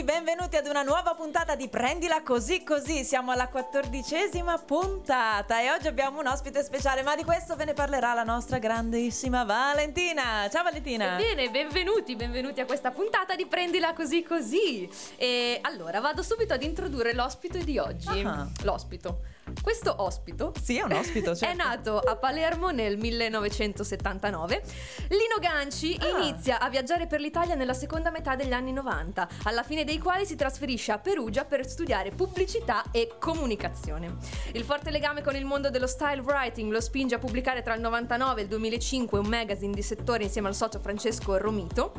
[0.00, 3.04] Bentornati, benvenuti ad una nuova puntata di Prendila così così.
[3.04, 7.74] Siamo alla quattordicesima puntata e oggi abbiamo un ospite speciale, ma di questo ve ne
[7.74, 10.48] parlerà la nostra grandissima Valentina.
[10.50, 11.16] Ciao Valentina.
[11.16, 14.88] Bene, benvenuti, benvenuti a questa puntata di Prendila così così.
[15.16, 18.22] E allora vado subito ad introdurre l'ospite di oggi.
[18.24, 18.48] Ah.
[18.62, 19.20] L'ospito.
[19.62, 21.44] Questo ospito Sì, è un ospite, certo.
[21.46, 24.62] è nato a Palermo nel 1979.
[25.08, 26.18] Lino Ganci Ah.
[26.18, 30.24] inizia a viaggiare per l'Italia nella seconda metà degli anni 90, alla fine dei quali
[30.26, 34.16] si trasferisce a Perugia per studiare pubblicità e comunicazione.
[34.52, 37.80] Il forte legame con il mondo dello style writing lo spinge a pubblicare tra il
[37.80, 41.92] 99 e il 2005 un magazine di settore insieme al socio Francesco Romito.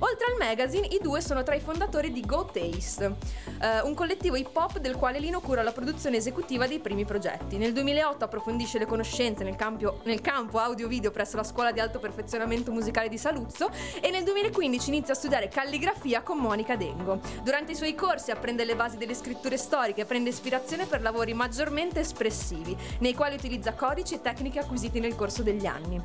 [0.00, 3.16] Oltre al magazine, i due sono tra i fondatori di Go Taste,
[3.60, 7.56] eh, un collettivo hip hop del quale Lino cura la produzione esecutiva dei primi progetti.
[7.56, 11.98] Nel 2008 approfondisce le conoscenze nel, campio- nel campo audio-video presso la scuola di alto
[11.98, 17.20] perfezionamento musicale di Saluzzo e nel 2015 inizia a studiare calligrafia con Monica Dengo.
[17.42, 21.34] Durante i suoi corsi apprende le basi delle scritture storiche e prende ispirazione per lavori
[21.34, 26.02] maggiormente espressivi, nei quali utilizza codici e tecniche acquisiti nel corso degli anni.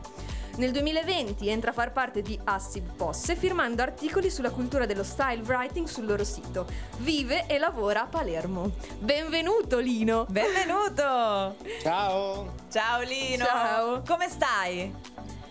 [0.55, 5.41] Nel 2020 entra a far parte di Assib Posse firmando articoli sulla cultura dello style
[5.41, 6.67] writing sul loro sito.
[6.97, 8.71] Vive e lavora a Palermo.
[8.99, 10.25] Benvenuto Lino!
[10.29, 11.55] Benvenuto.
[11.81, 13.45] Ciao, Ciao Lino.
[13.45, 14.03] Ciao.
[14.07, 14.93] Come stai?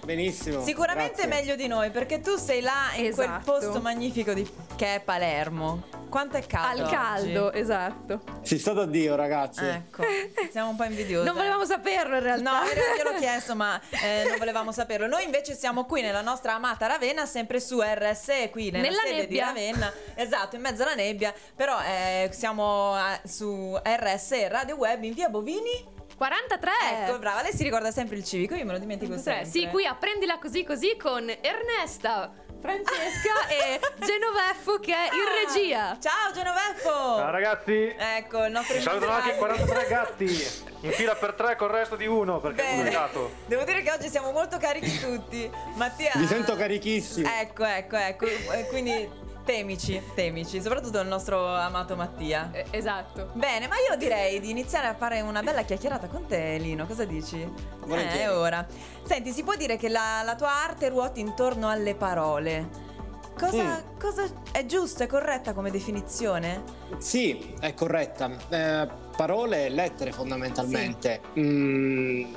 [0.05, 0.62] benissimo.
[0.64, 1.28] Sicuramente grazie.
[1.28, 3.53] meglio di noi perché tu sei là in quel Esatto.
[3.53, 5.83] posto magnifico di- che è Palermo.
[6.12, 6.82] Quanto è caldo?
[6.84, 7.58] Al caldo, oggi?
[7.58, 8.20] esatto.
[8.42, 9.64] Si sta da Dio, ragazzi.
[9.64, 10.02] Ecco,
[10.50, 11.24] siamo un po' invidiosi.
[11.24, 12.50] Non volevamo saperlo in realtà.
[12.50, 15.06] No, io gliel'ho chiesto, ma eh, non volevamo saperlo.
[15.06, 19.20] Noi invece siamo qui nella nostra amata Ravenna, sempre su RSE, qui nella, Nella sede
[19.22, 19.27] nebbia.
[19.27, 19.92] di Ravenna.
[20.14, 21.33] Esatto, in mezzo alla nebbia.
[21.56, 26.00] Però eh, siamo eh, su RSE Radio Web in via Bovini.
[26.14, 26.70] 43!
[27.06, 29.44] Ecco, brava, lei si ricorda sempre il civico, io me lo dimentico 43.
[29.44, 29.61] sempre.
[29.61, 32.30] Sì, qui apprendila così così con Ernesta,
[32.62, 35.98] Francesca e Genoveffo che è in regia.
[36.00, 37.17] Ciao Genoveffo!
[37.18, 37.92] Ciao ragazzi!
[37.98, 39.55] Ecco, il nostro Mi salutano anche invitato.
[39.64, 42.90] 43 gatti in fila per tre con il resto di uno perché uno è Bene.
[42.90, 43.33] gatto.
[43.46, 45.50] Devo dire che oggi siamo molto carichi tutti.
[45.74, 46.12] Mattia.
[46.14, 47.28] Vi sento carichissimi.
[47.28, 48.27] Ecco, ecco, ecco.
[48.68, 49.11] Quindi
[49.45, 52.51] temici, temici, soprattutto il nostro amato Mattia.
[52.53, 53.30] Eh, esatto.
[53.35, 56.86] Bene, ma io direi di iniziare a fare una bella chiacchierata con te, Lino.
[56.86, 57.45] Cosa dici?
[57.80, 58.20] Volentieri.
[58.23, 58.67] Eh, è ora.
[59.05, 62.91] Senti, si può dire che la, la tua arte ruoti intorno alle parole.
[63.39, 63.98] Cosa, Mm.
[63.98, 66.63] cosa è giusta, è corretta come definizione?
[66.98, 68.30] Sì, è corretta.
[68.51, 71.20] Eh, parole e lettere fondamentalmente.
[71.39, 72.35] Mm,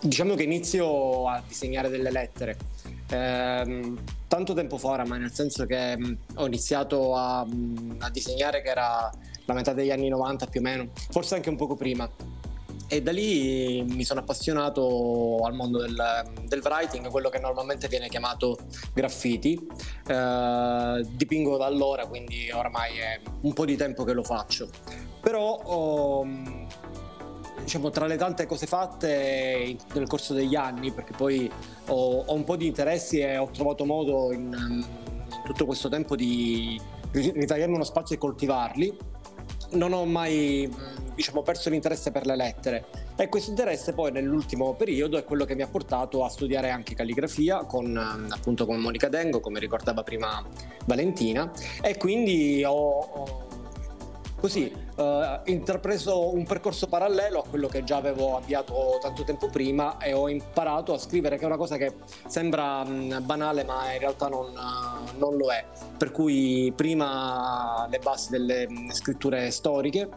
[0.00, 2.56] diciamo che inizio a disegnare delle lettere.
[3.10, 3.98] Ehm,
[4.34, 8.68] tanto tempo fa oramai, nel senso che mm, ho iniziato a, mm, a disegnare che
[8.68, 9.08] era
[9.44, 12.10] la metà degli anni 90 più o meno, forse anche un poco prima.
[12.88, 15.96] E da lì mi sono appassionato al mondo del,
[16.46, 18.58] del writing, quello che normalmente viene chiamato
[18.92, 19.66] graffiti.
[20.06, 24.68] Eh, dipingo da allora, quindi oramai è un po' di tempo che lo faccio.
[25.20, 26.63] Però ho,
[27.64, 31.50] diciamo, tra le tante cose fatte nel corso degli anni, perché poi
[31.86, 34.84] ho, ho un po' di interessi e ho trovato modo in,
[35.44, 36.80] tutto questo tempo di
[37.10, 38.96] ri- ritagliarmi uno spazio e coltivarli,
[39.72, 40.70] non ho mai
[41.14, 42.84] diciamo, perso l'interesse per le lettere.
[43.16, 46.94] E questo interesse poi nell'ultimo periodo è quello che mi ha portato a studiare anche
[46.94, 47.96] calligrafia con
[48.28, 50.44] appunto con Monica Dengo come ricordava prima
[50.86, 51.48] Valentina
[51.80, 53.53] e quindi ho, ho
[54.44, 59.96] così eh, intrapreso un percorso parallelo a quello che già avevo avviato tanto tempo prima
[59.96, 61.94] e ho imparato a scrivere che è una cosa che
[62.26, 65.64] sembra mh, banale ma in realtà non, eh, non lo è.
[65.96, 70.10] Per cui prima le basi delle mh, scritture storiche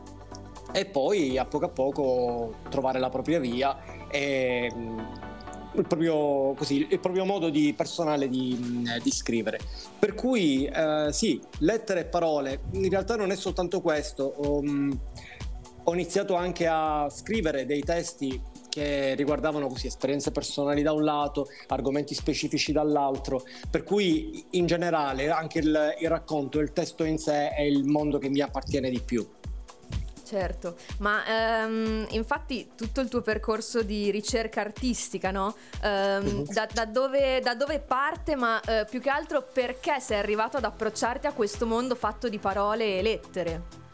[0.74, 3.78] e poi a poco a poco trovare la propria via
[4.10, 5.37] e mh,
[5.82, 9.60] il proprio, così, il proprio modo di, personale di, di scrivere.
[9.98, 14.64] Per cui eh, sì, lettere e parole, in realtà non è soltanto questo, ho,
[15.84, 18.42] ho iniziato anche a scrivere dei testi
[18.78, 25.32] che riguardavano così esperienze personali da un lato, argomenti specifici dall'altro, per cui in generale
[25.32, 29.02] anche il, il racconto, il testo in sé è il mondo che mi appartiene di
[29.02, 29.28] più.
[30.28, 35.56] Certo, ma ehm, infatti tutto il tuo percorso di ricerca artistica, no?
[35.82, 36.44] Mhm.
[36.52, 40.66] da, da dove, da dove parte, ma eh, più che altro perché sei arrivato ad
[40.66, 43.87] approcciarti a questo mondo fatto di parole e lettere?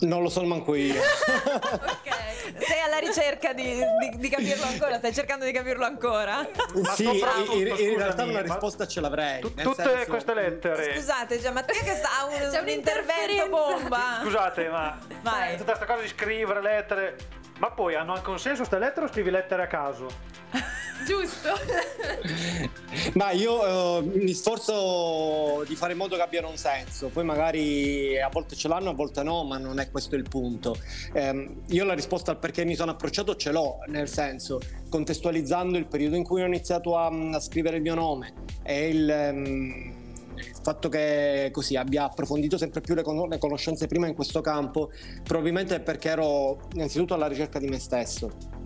[0.00, 0.94] Non lo so manco io.
[1.00, 2.18] ok.
[2.58, 4.98] Sei alla ricerca di, di- di capirlo ancora?
[4.98, 6.46] Stai cercando di capirlo ancora?
[6.74, 9.40] Ma sì, soprattutto, in, in realtà una ma- risposta ce l'avrei.
[9.40, 10.94] Tu- nel tutte senso- queste lettere.
[10.94, 14.18] Scusate, cioè, Mattia che sta ha un, C'è un intervento bomba.
[14.22, 15.56] Scusate, ma Vai.
[15.56, 17.16] tutta questa cosa di scrivere lettere,
[17.58, 20.06] ma poi hanno anche un senso queste lettere o scrivi lettere a caso?
[21.06, 21.48] Giusto.
[23.14, 28.20] Ma io eh, mi sforzo di fare in modo che abbiano un senso, poi magari
[28.20, 30.76] a volte ce l'hanno, a volte no, ma non è questo il punto.
[31.12, 35.86] Ehm, io la risposta al perché mi sono approcciato ce l'ho, nel senso, contestualizzando il
[35.86, 38.32] periodo in cui ho iniziato a, a scrivere il mio nome
[38.62, 39.30] e il...
[39.32, 39.98] Um,
[40.40, 44.40] il fatto che così abbia approfondito sempre più le, con- le, conoscenze prima in questo
[44.40, 44.90] campo,
[45.22, 48.59] probabilmente è perché ero innanzitutto alla ricerca di me stesso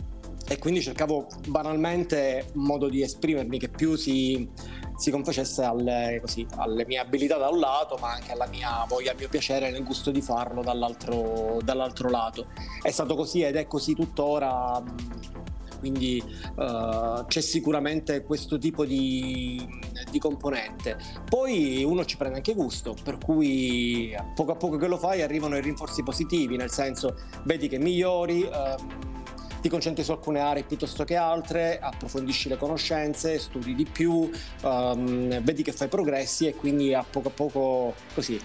[0.47, 4.49] e quindi cercavo banalmente un modo di esprimermi che più si,
[4.97, 9.13] si confacesse alle, così, alle, mie abilità da un lato, ma anche alla mia voglia,
[9.13, 12.47] al mio piacere nel gusto di farlo dall'altro, dall'altro lato.
[12.83, 14.83] È stato così ed è così tuttora
[15.85, 16.23] quindi
[16.57, 19.63] uh, c'è sicuramente questo tipo di,
[20.11, 20.97] di, componente.
[21.29, 25.59] Poi uno ci prende anche gusto, per cui poco a poco che lo fai arrivano
[25.59, 28.45] i rinforzi positivi, nel senso vedi che migliori.
[28.45, 29.13] Uh,
[29.65, 34.31] ti concentri su alcune aree piuttosto che altre, approfondisci le conoscenze, studi di più,
[34.61, 38.39] um, vedi che fai progressi e quindi a poco a poco così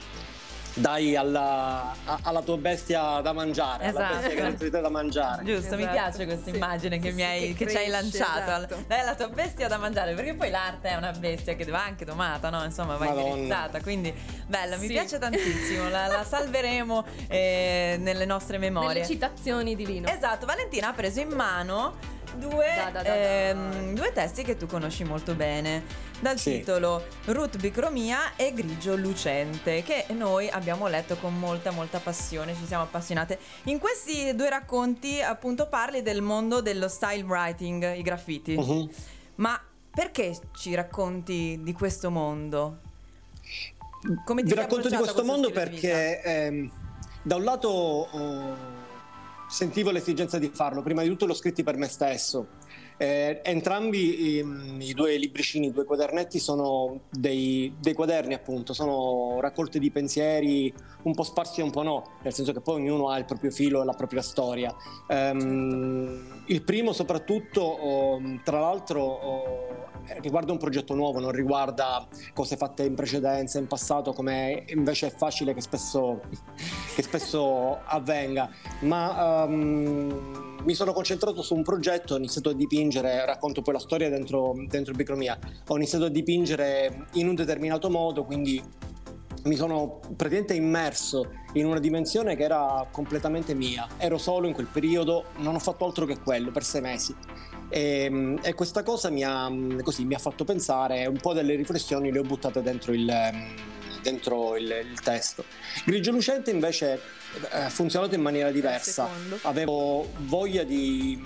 [0.80, 4.00] dai alla, alla, tua bestia da mangiare, esatto.
[4.00, 5.44] alla bestia che non ti da mangiare.
[5.44, 5.76] Giusto, esatto.
[5.78, 6.56] mi piace questa sì.
[6.56, 8.40] immagine che, sì, mi hai, che, che ci hai lanciato.
[8.40, 8.84] Esatto.
[8.88, 12.06] Dai alla tua bestia da mangiare, perché poi l'arte è una bestia che va anche
[12.06, 12.64] domata, no?
[12.64, 13.28] Insomma, va Madonna.
[13.28, 13.82] indirizzata.
[13.82, 14.14] Quindi
[14.48, 15.90] bella, mi piace tantissimo.
[15.90, 18.94] La, la salveremo eh, nelle nostre memorie.
[18.94, 20.08] Nelle citazioni di Lino.
[20.08, 24.66] Esatto, Valentina ha preso in mano due, da, da, da, ehm, due testi che tu
[24.66, 25.84] conosci molto bene
[26.20, 26.58] dal sì.
[26.58, 32.66] titolo Ruth Bicromia e Grigio Lucente, che noi abbiamo letto con molta molta passione, ci
[32.66, 33.40] siamo appassionate.
[33.64, 38.56] In questi due racconti appunto parli del mondo dello style writing, i graffiti.
[38.56, 38.90] Uh-huh.
[39.36, 39.60] Ma
[39.92, 42.80] perché ci racconti di questo mondo?
[44.26, 46.72] Come ti Vi racconto di questo mondo perché ehm,
[47.22, 48.79] da un lato oh,
[49.50, 52.48] sentivo l'esigenza di farlo, prima di tutto l'ho scritto per me stesso
[53.02, 54.46] eh, entrambi i,
[54.80, 60.72] i, due libricini, i due quadernetti sono dei, dei, quaderni appunto, sono raccolte di pensieri
[61.04, 63.52] un po' sparsi e un po' no, nel senso che poi ognuno ha il proprio
[63.52, 64.76] filo e la propria storia.
[65.08, 69.89] Um, il primo soprattutto, oh, tra l'altro, oh,
[70.22, 75.12] riguarda un progetto nuovo, non riguarda cose fatte in precedenza, in passato, come invece è
[75.12, 76.22] facile che spesso,
[76.96, 78.50] che spesso avvenga,
[78.82, 83.80] ma um, mi sono concentrato su un progetto, ho iniziato a dipingere, racconto poi la
[83.80, 88.62] storia dentro, dentro Bicromia, ho iniziato a dipingere in un determinato modo, quindi
[89.46, 93.88] mi sono praticamente immerso in una dimensione che era completamente mia.
[93.98, 97.16] Ero solo in quel periodo, non ho fatto altro che quello per sei mesi.
[97.70, 99.52] E, e questa cosa mi ha,
[99.84, 103.12] così, mi ha, fatto pensare, un po' delle riflessioni le ho buttate dentro il,
[104.02, 105.46] dentro il, il testo.
[105.86, 107.00] Grigio Lucente invece
[107.52, 109.08] ha funzionato in maniera diversa.
[109.44, 111.22] Avevo voglia di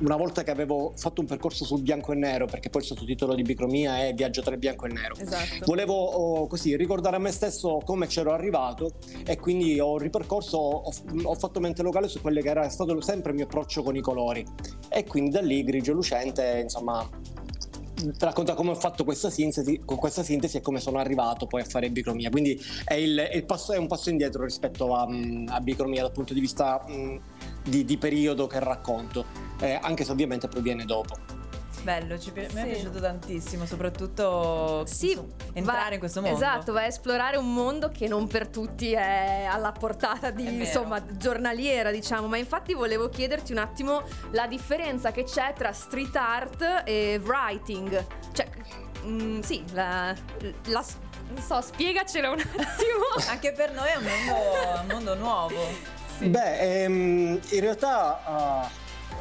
[0.00, 3.34] una volta che avevo fatto un percorso sul bianco e nero, perché poi il sottotitolo
[3.34, 5.64] di Bicromia è Viaggio tra il bianco e il nero, esatto.
[5.64, 8.92] volevo oh, così ricordare a me stesso come c'ero arrivato
[9.24, 10.92] e quindi ho ripercorso, ho,
[11.22, 14.00] ho fatto mente locale su quello che era stato sempre il mio approccio con i
[14.00, 14.44] colori
[14.88, 17.08] e quindi da lì grigio lucente, insomma,
[18.18, 21.64] racconta come ho fatto questa sintesi, con questa sintesi e come sono arrivato poi a
[21.64, 22.30] fare bicromia.
[22.30, 25.06] Quindi è, il, il passo, è un passo indietro rispetto a,
[25.48, 27.20] a bicromia dal punto di vista mh,
[27.62, 29.24] di, di periodo che racconto,
[29.60, 31.38] eh, anche se ovviamente proviene dopo.
[31.82, 32.46] Bello, ci, sì.
[32.54, 35.18] mi è piaciuto tantissimo, soprattutto sì,
[35.54, 36.36] entrare va, in questo mondo.
[36.36, 41.02] Esatto, va a esplorare un mondo che non per tutti è alla portata di, insomma,
[41.16, 42.26] giornaliera, diciamo.
[42.26, 44.02] Ma infatti volevo chiederti un attimo
[44.32, 48.06] la differenza che c'è tra street art e writing.
[48.32, 48.48] Cioè,
[49.06, 50.14] mm, sì, la,
[50.66, 50.84] la,
[51.28, 53.30] non so, spiegacelo un attimo.
[53.30, 55.98] Anche per noi è un mondo, un mondo nuovo.
[56.20, 56.28] Sì.
[56.28, 58.68] Beh, ehm, in realtà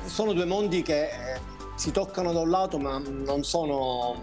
[0.03, 1.39] uh, sono due mondi che eh,
[1.75, 4.21] si toccano da un lato ma non sono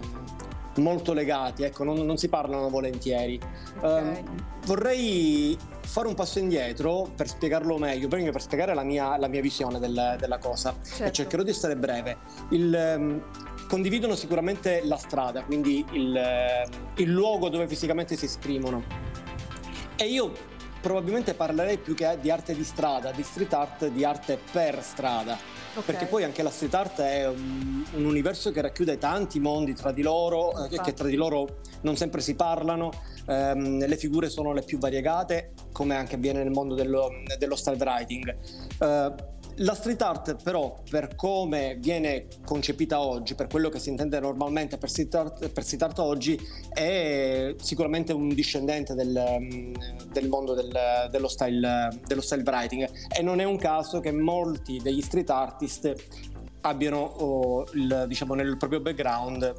[0.76, 3.40] molto legati, ecco, non, non si parlano volentieri.
[3.78, 4.20] Okay.
[4.20, 4.24] Uh,
[4.66, 9.40] vorrei fare un passo indietro per spiegarlo meglio, prima per spiegare la mia, la mia
[9.40, 11.04] visione del, della cosa certo.
[11.04, 12.18] e cercherò di essere breve.
[12.50, 13.22] Il, um,
[13.68, 16.20] condividono sicuramente la strada, quindi il,
[16.96, 18.82] il luogo dove fisicamente si esprimono.
[19.96, 20.30] E io
[20.86, 25.36] probabilmente parlerei più che di arte di strada, di street art, di arte per strada.
[25.72, 25.82] Okay.
[25.84, 29.90] Perché poi anche la street art è un, un, universo che racchiude tanti mondi tra
[29.90, 32.92] di loro, eh, che tra di loro non sempre si parlano,
[33.26, 38.36] ehm, le figure sono le più variegate, come anche avviene nel mondo dello, dello writing.
[38.78, 39.14] Eh,
[39.60, 44.76] la street art però per come viene concepita oggi, per quello che si intende normalmente
[44.76, 46.38] per street art, per street art oggi,
[46.72, 49.72] è sicuramente un discendente del,
[50.12, 52.88] del mondo del, dello, style, dello style writing.
[53.16, 55.94] E non è un caso che molti degli street artist
[56.62, 59.54] abbiano oh, il, diciamo, nel proprio background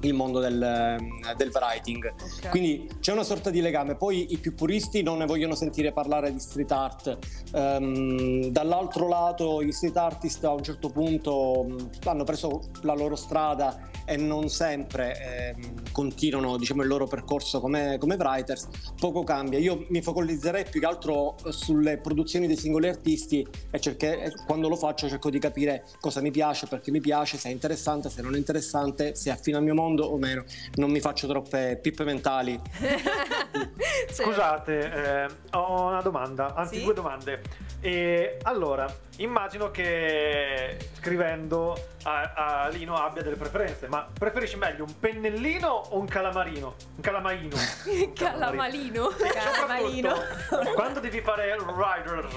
[0.00, 0.96] il mondo del,
[1.36, 2.12] del writing.
[2.12, 2.48] Ok.
[2.50, 3.96] Quindi c'è una sorta di legame.
[3.96, 7.18] Poi i più puristi non ne vogliono sentire parlare di street art.
[7.54, 13.16] Ehm, dall'altro lato, gli street artist a un certo punto mh, hanno preso la loro
[13.16, 18.68] strada e non sempre ehm, continuano diciamo, il loro percorso come, come writers.
[18.98, 19.58] Poco cambia.
[19.58, 24.76] Io mi focalizzerei più che altro sulle produzioni dei singoli artisti e cerche- quando lo
[24.76, 28.34] faccio cerco di capire cosa mi piace, perché mi piace, se è interessante, se non
[28.34, 30.44] è interessante, se affina al mio mondo o meno.
[30.74, 32.60] Non mi faccio troppe pippe mentali.
[34.10, 34.78] Scusate,
[35.24, 36.84] eh, ho una domanda, anzi Sì?
[36.84, 37.40] due domande.
[37.80, 38.86] E allora,
[39.18, 42.32] immagino che scrivendo a,
[42.64, 46.74] a Lino abbia delle preferenze, ma preferisci meglio un pennellino o un calamarino?
[46.96, 47.56] Un calamaino?
[47.88, 49.08] Un Calamalino.
[49.08, 50.14] Calamarino.
[50.14, 52.28] soprattutto, quando devi fare il rider,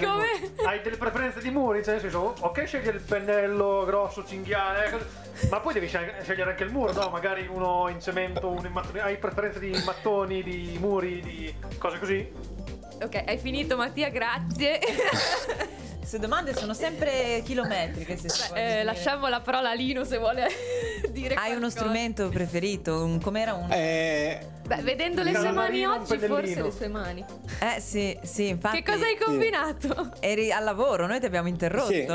[0.00, 0.52] Come?
[0.64, 5.48] hai delle preferenze di muri, cioè nel senso, ok, scegli il pennello grosso, cinghiale, eh,
[5.48, 7.08] ma poi devi sceg- scegliere anche il muro, no?
[7.10, 8.98] Magari uno in cemento, uno in mattoni.
[9.00, 12.58] Hai preferenze di mattoni, di muri, di cose così?
[13.02, 14.78] Ok, hai finito Mattia, grazie.
[16.00, 18.16] Queste domande sono sempre chilometriche.
[18.16, 20.48] Se può Eh, lasciamo la parola a Lino se vuole
[21.10, 21.70] dire Hai uno qualcosa.
[21.78, 23.04] strumento preferito?
[23.04, 23.68] Un, com'era un...
[23.70, 27.24] Eh, Beh, vedendo le sue mani oggi, forse le sue mani.
[27.60, 28.82] Eh sì, sì, infatti.
[28.82, 30.12] Che cosa hai combinato?
[30.20, 31.92] Eri al lavoro, noi ti abbiamo interrotto.
[31.92, 32.06] Sì.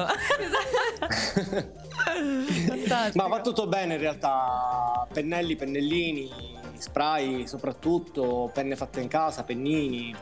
[2.67, 3.17] Fantastico.
[3.23, 6.29] Ma va tutto bene in realtà, pennelli, pennellini,
[6.77, 10.15] spray soprattutto, penne fatte in casa, pennini.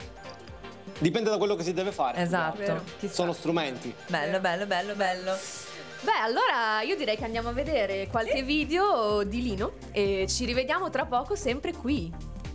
[1.03, 2.21] Dipende da quello che si deve fare.
[2.21, 2.81] Esatto.
[3.09, 3.93] Sono strumenti.
[4.07, 5.35] Bello, bello, bello, bello.
[5.99, 10.89] Beh, allora io direi che andiamo a vedere qualche video di Lino e ci rivediamo
[10.89, 12.09] tra poco sempre qui.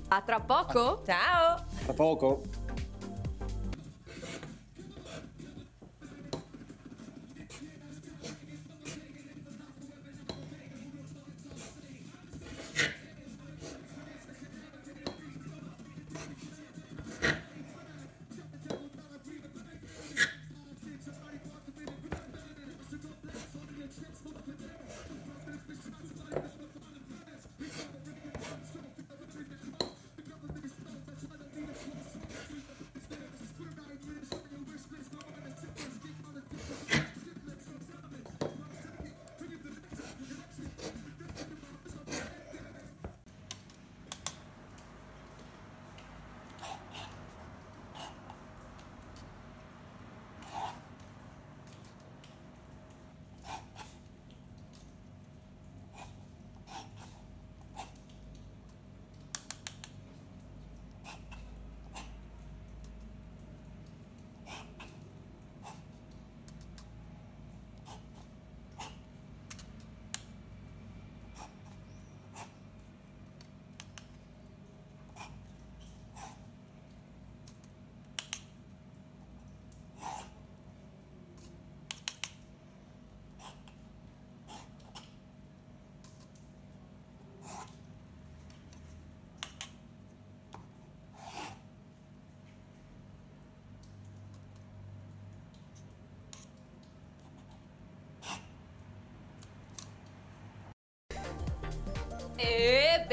[0.09, 1.03] A tra poco?
[1.05, 1.63] Ciao.
[1.85, 2.41] Tra poco.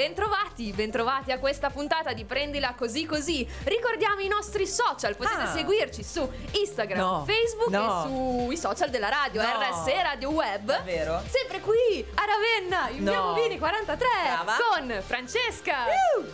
[0.06, 3.48] Bentrovati, bentrovati a questa puntata di Prendila Così Così.
[3.64, 5.52] Ricordiamo i nostri social, potete Ah.
[5.52, 8.04] seguirci su Instagram, No, Facebook no.
[8.04, 8.08] e
[8.46, 9.48] sui social della radio, No.
[9.48, 10.66] RSE Radio Web.
[10.66, 11.24] Davvero?
[11.28, 13.34] Sempre qui a Ravenna, in via No.
[13.34, 14.58] Bovini 43, Brava.
[14.70, 15.86] con Francesca,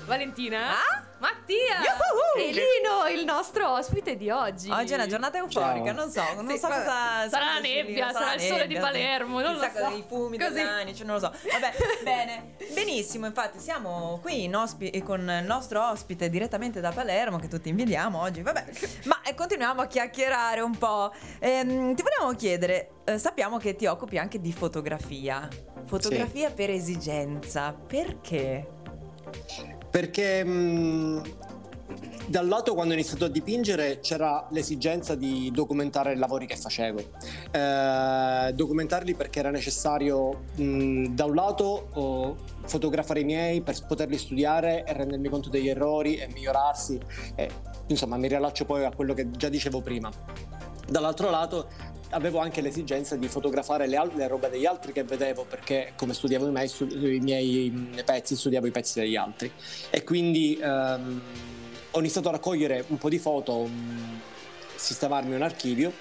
[0.06, 1.04] Valentina, Ah?
[1.51, 2.48] Mattia Yuhu!
[2.48, 4.70] e Lino, il nostro ospite di oggi.
[4.72, 5.93] Oggi è una giornata euforica, Ciao.
[5.93, 7.27] non so, non Sì, so cosa...
[7.29, 9.88] Sarà la nebbia, sarà sarà il sole di nebbia, Palermo, non lo so.
[9.96, 10.53] i fumi Così.
[10.53, 11.34] dell'anice, non lo so.
[11.51, 17.38] Vabbè, bene, benissimo, infatti siamo qui in ospi- con il nostro ospite direttamente da Palermo,
[17.38, 18.65] che tutti invidiamo oggi, vabbè.
[19.05, 21.12] Ma eh, continuiamo a chiacchierare un po'.
[21.39, 25.48] Ehm, ti volevamo chiedere, eh, sappiamo che ti occupi anche di fotografia.
[25.86, 28.79] Fotografia per esigenza, perché?
[29.91, 31.21] Perché mh,
[32.27, 36.55] da un lato quando ho iniziato a dipingere c'era l'esigenza di documentare i lavori che
[36.55, 37.00] facevo.
[37.51, 44.17] Eh, documentarli perché era necessario mh, da un lato oh, fotografare i miei per poterli
[44.17, 46.98] studiare e rendermi conto degli errori e migliorarsi.
[47.36, 47.50] E,
[47.88, 50.10] insomma, mi riallaccio poi a quello che già dicevo prima.
[50.88, 51.67] Dall'altro lato
[52.12, 56.48] avevo anche l'esigenza di fotografare le, le robe degli altri che vedevo perché come studiavo
[56.48, 59.51] i miei, stu- i miei mh, pezzi, studiavo i pezzi degli altri.
[59.89, 61.22] E quindi ehm,
[61.91, 63.70] ho iniziato a raccogliere un po' di foto,
[64.75, 65.91] sistemarmi un archivio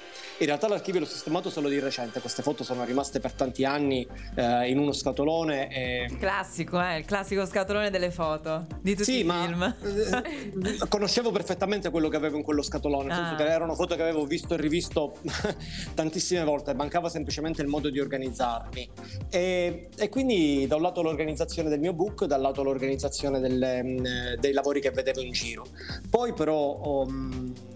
[0.41, 4.09] In realtà l'archivio l'ho sistemato solo di recente, queste foto sono rimaste per tanti anni
[4.37, 5.69] eh, in uno scatolone.
[5.69, 6.17] E...
[6.19, 6.97] Classico, eh?
[6.97, 9.59] il classico scatolone delle foto di tutti sì, i film.
[9.59, 9.77] Ma,
[10.23, 13.43] eh, conoscevo perfettamente quello che avevo in quello scatolone, ah.
[13.43, 15.19] erano foto che avevo visto e rivisto
[15.93, 18.89] tantissime volte, mancava semplicemente il modo di organizzarmi.
[19.29, 24.05] E, e quindi da un lato l'organizzazione del mio book, dal lato l'organizzazione delle, mm,
[24.39, 25.67] dei lavori che vedevo in giro.
[26.09, 26.81] Poi però...
[26.83, 27.70] Um,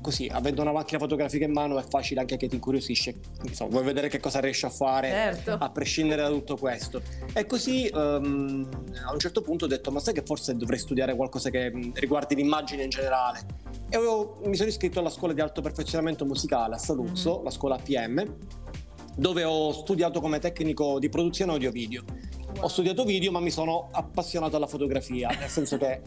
[0.00, 3.14] così, avendo una macchina fotografica in mano è facile anche che ti incuriosisce,
[3.44, 5.52] insomma, vuoi vedere che cosa riesci a fare certo.
[5.52, 7.02] a prescindere da tutto questo.
[7.32, 8.68] E così um,
[9.06, 12.34] a un certo punto ho detto, ma sai che forse dovrei studiare qualcosa che riguardi
[12.34, 13.40] l'immagine in generale?
[13.88, 17.44] E ho, mi sono iscritto alla scuola di alto perfezionamento musicale a Saluzzo, mm-hmm.
[17.44, 18.36] la scuola APM,
[19.16, 22.04] dove ho studiato come tecnico di produzione audio-video.
[22.60, 26.00] Ho studiato video, ma mi sono appassionato alla fotografia, nel senso che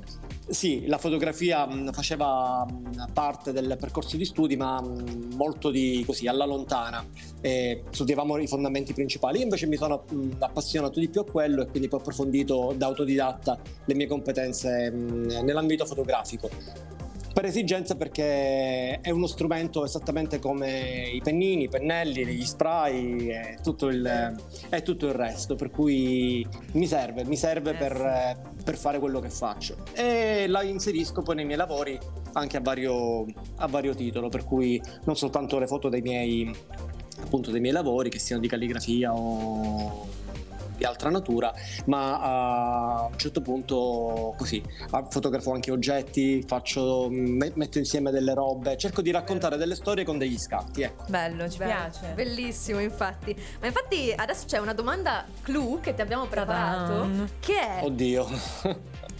[0.49, 6.03] sì, la fotografia mh, faceva mh, parte del percorso di studi, ma mh, molto di
[6.05, 7.05] così alla lontana.
[7.39, 9.37] E studiavamo i fondamenti principali.
[9.37, 10.03] Io invece mi sono
[10.39, 14.89] appassionato di più a quello e quindi poi ho approfondito da autodidatta le mie competenze
[14.89, 16.49] nell'ambito fotografico
[17.33, 23.57] per esigenza perché è uno strumento esattamente come i pennini, i pennelli, gli spray e
[23.63, 24.35] tutto il,
[24.69, 29.29] e tutto il resto, per cui mi serve, mi serve per, per, fare quello che
[29.29, 29.77] faccio.
[29.93, 31.97] E la inserisco poi nei miei lavori
[32.33, 33.25] anche a vario,
[33.57, 36.53] a vario titolo, per cui non soltanto le foto dei miei,
[37.21, 40.07] appunto, dei miei lavori, che siano di calligrafia o
[40.81, 41.53] di altra natura,
[41.85, 44.63] ma a un certo punto così
[45.09, 50.39] fotografo anche oggetti, faccio, metto insieme delle robe, cerco di raccontare delle storie con degli
[50.39, 50.81] scatti.
[50.81, 51.05] Ecco.
[51.07, 51.71] Bello, ci Bello.
[51.71, 52.13] piace.
[52.15, 53.35] Bellissimo, infatti.
[53.59, 57.83] Ma infatti adesso c'è una domanda clou che ti abbiamo preparato, che è...
[57.83, 58.27] Oddio.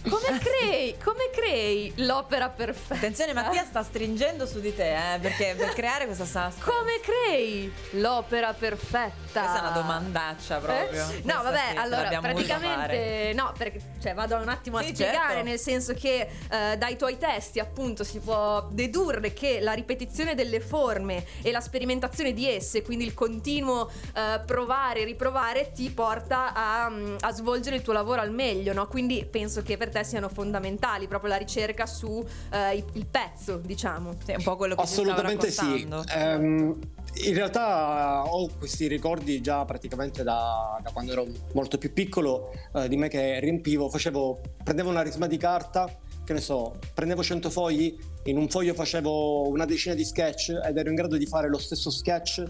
[0.08, 2.94] Come crei, come crei l'opera perfetta?
[2.94, 6.64] Attenzione, Mattia sta stringendo su di te, eh, perché per creare questa sastra.
[6.64, 9.40] Come crei l'opera perfetta?
[9.40, 11.08] Questa è una domandaccia proprio.
[11.08, 11.22] Eh?
[11.24, 15.48] No, vabbè, sì, allora praticamente no, perché cioè, vado un attimo a sì, spiegare, certo.
[15.48, 20.60] nel senso che eh, dai tuoi testi, appunto, si può dedurre che la ripetizione delle
[20.60, 26.52] forme e la sperimentazione di esse, quindi il continuo eh, provare e riprovare, ti porta
[26.52, 28.86] a, a, svolgere il tuo lavoro al meglio, no?
[28.88, 34.14] Quindi penso che per te siano fondamentali, proprio la ricerca su eh, il pezzo, diciamo.
[34.24, 35.86] Sì, un po' quello che Assolutamente sì.
[36.14, 36.78] Um,
[37.14, 42.86] in realtà ho questi ricordi già praticamente da, da quando ero molto più piccolo uh,
[42.88, 47.50] di me che riempivo, facevo, prendevo una risma di carta, che ne so, prendevo 100
[47.50, 51.48] fogli, in un foglio facevo una decina di sketch ed ero in grado di fare
[51.48, 52.44] lo stesso sketch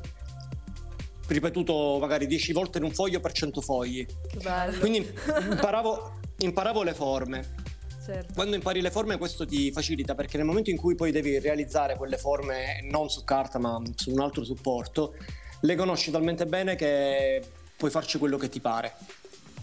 [1.29, 4.05] ripetuto magari 10 volte in un foglio per 100 fogli.
[4.05, 4.79] Che bello.
[4.79, 5.11] Quindi
[5.51, 7.61] imparavo imparavo le forme.
[8.05, 8.35] Certo.
[8.35, 11.97] Quando impari le forme questo ti facilita perché nel momento in cui poi devi realizzare
[11.97, 15.15] quelle forme non su carta ma su un altro supporto,
[15.61, 17.41] le conosci talmente bene che
[17.83, 18.95] puoi farci quello che ti pare.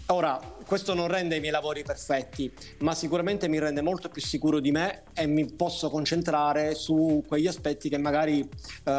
[0.08, 0.38] Ora,
[0.70, 4.70] questo non rende i miei lavori perfetti, ma sicuramente mi rende molto più sicuro di
[4.70, 8.90] me e mi posso concentrare su quegli aspetti che magari uh,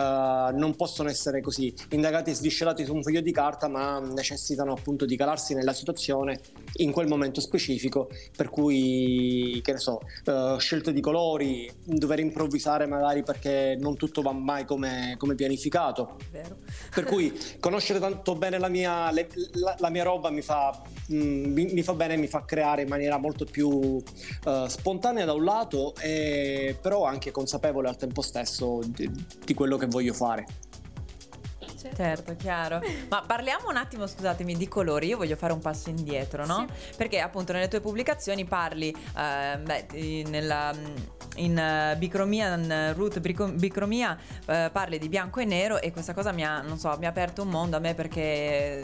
[0.54, 5.06] non possono essere così indagati e sviscerati su un foglio di carta, ma necessitano appunto
[5.06, 6.42] di calarsi nella situazione
[6.80, 12.86] in quel momento specifico, per cui, che ne so, uh, scelte di colori, dover improvvisare
[12.86, 16.18] magari perché non tutto va mai come, come pianificato.
[16.32, 16.58] Vero.
[16.94, 17.32] Per cui
[17.62, 21.74] conoscere tanto bene la mia, le, la, la mia roba mi fa mh, mm, mi,
[21.74, 25.94] mi, fa bene, mi fa creare in maniera molto più uh, spontanea da un lato,
[26.00, 29.10] e, però anche consapevole al tempo stesso di,
[29.44, 30.46] di quello che voglio fare.
[31.96, 32.80] Certo, chiaro.
[33.10, 35.08] Ma parliamo un attimo, scusatemi, di colori.
[35.08, 36.68] Io voglio fare un passo indietro, no?
[36.68, 36.96] Sì.
[36.96, 40.74] Perché appunto nelle tue pubblicazioni parli, eh, beh, nella,
[41.36, 46.32] in uh, bicromia, in root bicromia, uh, parli di bianco e nero e questa cosa
[46.32, 48.82] mi ha, non so, mi ha aperto un mondo a me perché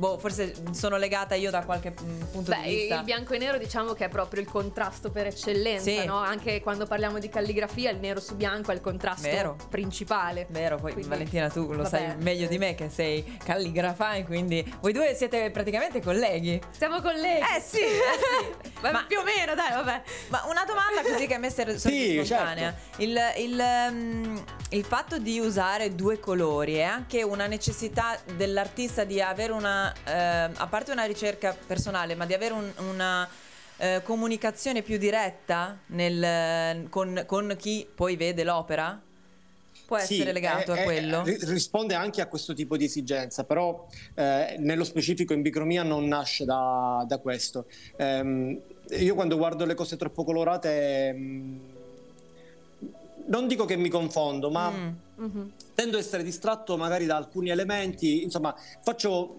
[0.00, 2.96] boh, forse sono legata io da qualche mm, punto Beh, di vista.
[2.96, 6.04] Il bianco e nero diciamo che è proprio il contrasto per eccellenza, sì.
[6.06, 6.16] no?
[6.16, 9.56] Anche quando parliamo di calligrafia, il nero su bianco è il contrasto Vero.
[9.68, 10.46] principale.
[10.48, 14.24] Vero, poi quindi, Valentina tu lo vabbè, sai meglio di me che sei calligrafa e
[14.24, 16.58] quindi voi due siete praticamente colleghi.
[16.70, 17.44] Siamo colleghi.
[17.56, 18.70] Eh sì, eh sì.
[18.80, 20.02] ma, più o meno, dai, vabbè.
[20.28, 22.74] Ma una domanda così che a me serve sì, spontanea.
[22.74, 23.02] Certo.
[23.02, 29.20] Il, il, um, il fatto di usare due colori è anche una necessità dell'artista di
[29.20, 30.12] avere una eh,
[30.54, 33.28] a parte una ricerca personale, ma di avere un, una
[33.76, 39.00] eh, comunicazione più diretta nel, con, con chi poi vede l'opera?
[39.90, 41.24] può sì, essere legato è, a quello?
[41.24, 46.06] È, risponde anche a questo tipo di esigenza, però eh, nello specifico in bicromia non
[46.06, 47.66] nasce da, da questo.
[47.96, 48.56] Um,
[48.90, 51.12] io quando guardo le cose troppo colorate...
[51.12, 51.60] Um,
[53.26, 54.88] non dico che mi confondo, ma mm.
[55.16, 55.52] Mhm.
[55.74, 59.36] tendo a essere distratto magari da alcuni elementi, insomma, faccio,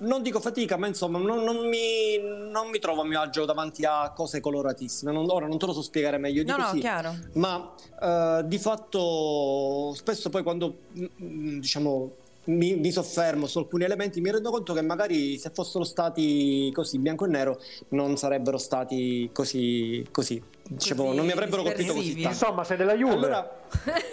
[0.00, 2.18] non dico fatica, ma insomma, non, non mi,
[2.50, 5.12] non mi trovo a mio agio davanti a cose coloratissime.
[5.12, 6.78] Non- ora non te lo so spiegare meglio di No, no, così.
[6.80, 7.14] chiaro.
[7.34, 12.12] ma eh, di fatto spesso poi quando mm, diciamo
[12.46, 16.98] mi, mi soffermo su alcuni elementi mi rendo conto che magari se fossero stati così
[16.98, 17.58] bianco e nero
[17.90, 22.76] non sarebbero stati così così Dicevo, Così non mi avrebbero colpito così tanto Insomma, sei
[22.76, 23.14] della Juve.
[23.14, 23.60] allora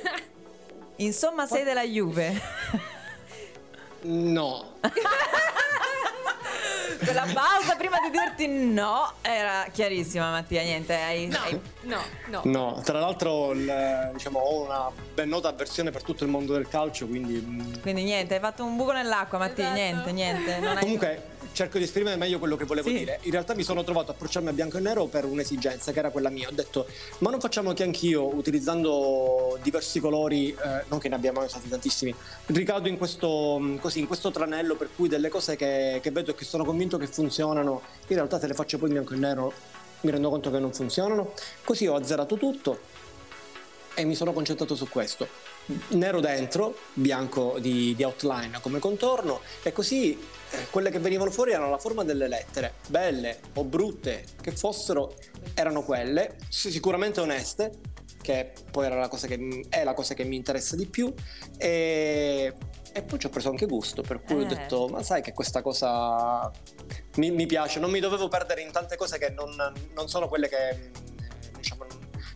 [0.97, 2.31] Insomma, sei della Juve.
[4.03, 4.73] no
[7.03, 10.61] Quella pausa prima di dirti no era chiarissima, Mattia.
[10.61, 11.27] Niente, hai.
[11.27, 12.41] No, hai- no, no.
[12.43, 16.67] no tra l'altro il- diciamo, ho una ben nota avversione per tutto il mondo del
[16.67, 19.73] calcio quindi mm, Quindi niente, hai fatto un buco nell'acqua, Mattia.
[19.73, 19.79] Esatto.
[19.79, 20.59] Niente, niente.
[20.59, 20.83] Non hai...
[20.83, 21.23] Comunque
[21.53, 22.97] cerco di esprimere meglio quello che volevo Sì.
[22.99, 23.19] dire.
[23.23, 26.09] In realtà mi sono trovato a approcciarmi a bianco e nero per un'esigenza che era
[26.09, 26.47] quella mia.
[26.47, 26.85] Ho detto,
[27.19, 32.13] ma non facciamo che anch'io, utilizzando diversi colori, eh, non che ne abbiamo usati tantissimi,
[32.47, 36.31] ricado in questo, mh, così, in questo tranello per cui delle cose che, che vedo
[36.31, 39.17] e che sono convinto che funzionano, in realtà se le faccio poi in bianco e
[39.17, 39.53] nero
[40.01, 41.33] mi rendo conto che non funzionano.
[41.63, 42.79] Così ho azzerato tutto
[43.93, 45.27] e mi sono concentrato su questo.
[45.89, 50.17] Nero dentro, bianco di, di outline come contorno e così
[50.69, 55.15] quelle che venivano fuori erano la forma delle lettere, belle o brutte che fossero,
[55.53, 57.71] erano quelle, sicuramente oneste,
[58.21, 61.11] che poi era la cosa che, è la cosa che mi interessa di più
[61.57, 62.53] e,
[62.93, 64.45] e poi ci ho preso anche gusto, per cui ho Eh.
[64.45, 66.51] detto, ma sai che questa cosa
[67.15, 69.55] mi, mi piace, non mi dovevo perdere in tante cose che non,
[69.95, 70.91] non sono quelle che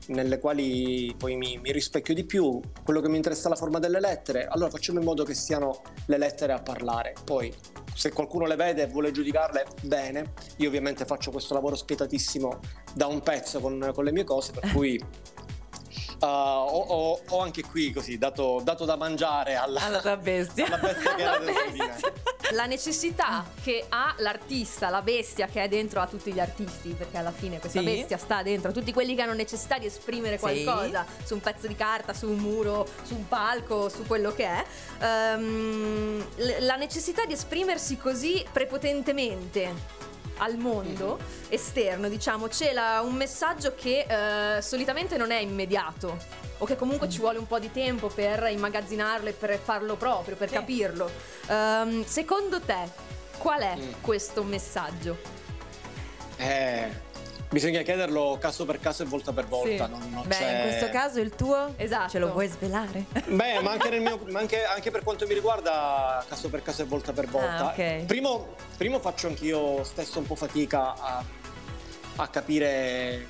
[0.07, 3.79] nelle quali poi mi, mi rispecchio di più, quello che mi interessa è la forma
[3.79, 7.13] delle lettere, allora facciamo in modo che siano le lettere a parlare.
[7.23, 7.53] Poi
[7.93, 12.59] se qualcuno le vede e vuole giudicarle, bene, io ovviamente faccio questo lavoro spietatissimo
[12.93, 15.01] da un pezzo con, con le mie cose, per cui
[16.19, 20.65] uh, ho, ho- ho anche qui così dato, dato da mangiare alla, Alla bestia.
[20.65, 21.53] alla bestia che era me.
[22.51, 27.17] La necessità che ha l'artista, la bestia che è dentro a tutti gli artisti, perché
[27.17, 27.85] alla fine questa Sì.
[27.85, 30.41] bestia sta dentro a tutti quelli che hanno necessità di esprimere Sì.
[30.63, 34.45] qualcosa su un pezzo di carta, su un muro, su un palco, su quello che
[34.45, 34.63] è.
[35.39, 39.73] L- la necessità di esprimersi così prepotentemente
[40.37, 41.17] al mondo
[41.49, 44.05] esterno, diciamo, cela un messaggio che
[44.57, 46.17] eh, solitamente non è immediato
[46.59, 50.35] o che comunque ci vuole un po' di tempo per immagazzinarlo e per farlo proprio,
[50.35, 50.53] per Sì.
[50.55, 51.09] capirlo.
[51.47, 52.89] Ehm, secondo te,
[53.37, 53.91] qual è Mm.
[54.01, 55.17] questo messaggio?
[56.37, 56.89] Eh,
[57.55, 59.85] bisogna chiederlo caso per caso e volta per volta.
[59.85, 59.91] Sì.
[59.91, 62.09] non- non Beh, c'è- in questo caso il tuo Esatto.
[62.09, 63.05] ce lo vuoi svelare?
[63.27, 66.81] Beh, ma anche, nel mio- ma anche- anche per quanto mi riguarda, caso per caso
[66.81, 67.67] e volta per volta.
[67.67, 68.03] Ah, ok.
[68.05, 71.23] primo, primo faccio anch'io stesso un po' fatica a,
[72.17, 73.27] a capire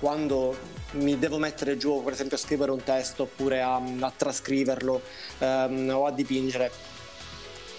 [0.00, 0.56] quando
[0.92, 5.00] mi devo mettere giù, per esempio, a scrivere un testo oppure a, a trascriverlo
[5.38, 6.70] ehm, o a dipingere.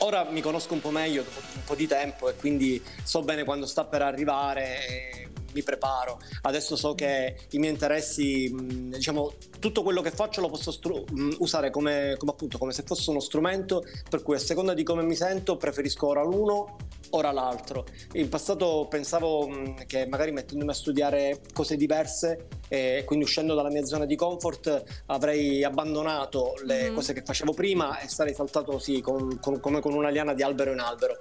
[0.01, 3.43] Ora mi conosco un po' meglio dopo un po' di tempo e quindi so bene
[3.43, 6.19] quando sta per arrivare e mi preparo.
[6.43, 11.09] Adesso so che i miei interessi, mh, diciamo, tutto quello che faccio lo posso stru-
[11.09, 14.83] mh, usare come, come appunto come se fosse uno strumento, per cui a seconda di
[14.83, 16.77] come mi sento preferisco ora l'uno,
[17.11, 17.85] ora l'altro.
[18.13, 23.69] In passato pensavo mh, che magari mettendomi a studiare cose diverse e quindi uscendo dalla
[23.71, 26.95] mia zona di comfort avrei abbandonato le Mhm.
[26.95, 30.43] cose che facevo prima e sarei saltato sì, con- con- come con una liana di
[30.43, 31.17] albero in albero.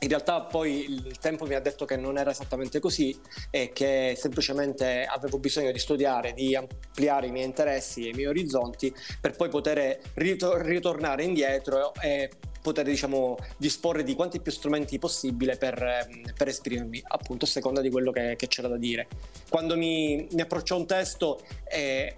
[0.00, 3.18] In realtà poi il tempo mi ha detto che non era esattamente così
[3.50, 8.26] e che semplicemente avevo bisogno di studiare, di ampliare i miei interessi e i miei
[8.26, 12.30] orizzonti per poi poter rito- ritornare indietro e
[12.60, 16.06] poter diciamo disporre di quanti più strumenti possibile per,
[16.36, 19.08] per esprimermi appunto a seconda di quello che, che c'era da dire.
[19.48, 22.16] Quando mi, mi approccio a un testo eh,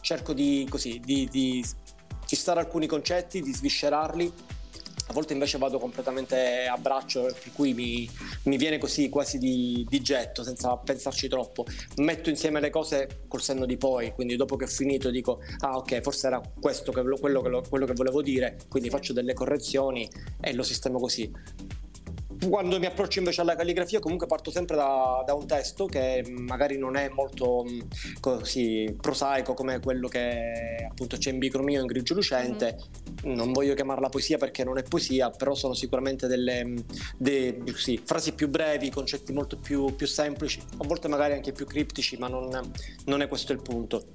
[0.00, 1.64] cerco di così di, di
[2.26, 4.32] fissare alcuni concetti, di sviscerarli
[5.12, 8.08] a volte invece vado completamente a braccio, per cui mi,
[8.44, 11.66] mi viene così quasi di, di getto, senza pensarci troppo.
[11.96, 15.76] Metto insieme le cose col senno di poi, quindi dopo che ho finito dico, ah
[15.76, 19.34] ok, forse era questo che, quello, che, lo- quello che volevo dire, quindi faccio delle
[19.34, 20.08] correzioni
[20.40, 21.30] e lo sistemo così.
[22.48, 26.76] Quando mi approccio invece alla calligrafia comunque parto sempre da, da un testo che magari
[26.76, 32.14] non è molto mh, così prosaico come quello che appunto c'è in bicromio in grigio
[32.14, 32.76] lucente
[33.24, 36.84] non voglio chiamarla poesia perché non è poesia, però sono sicuramente delle mh,
[37.16, 41.66] de- sì, frasi più brevi, concetti molto più, più semplici, a volte magari anche più
[41.66, 42.48] criptici, ma non,
[43.04, 44.06] non è questo il punto.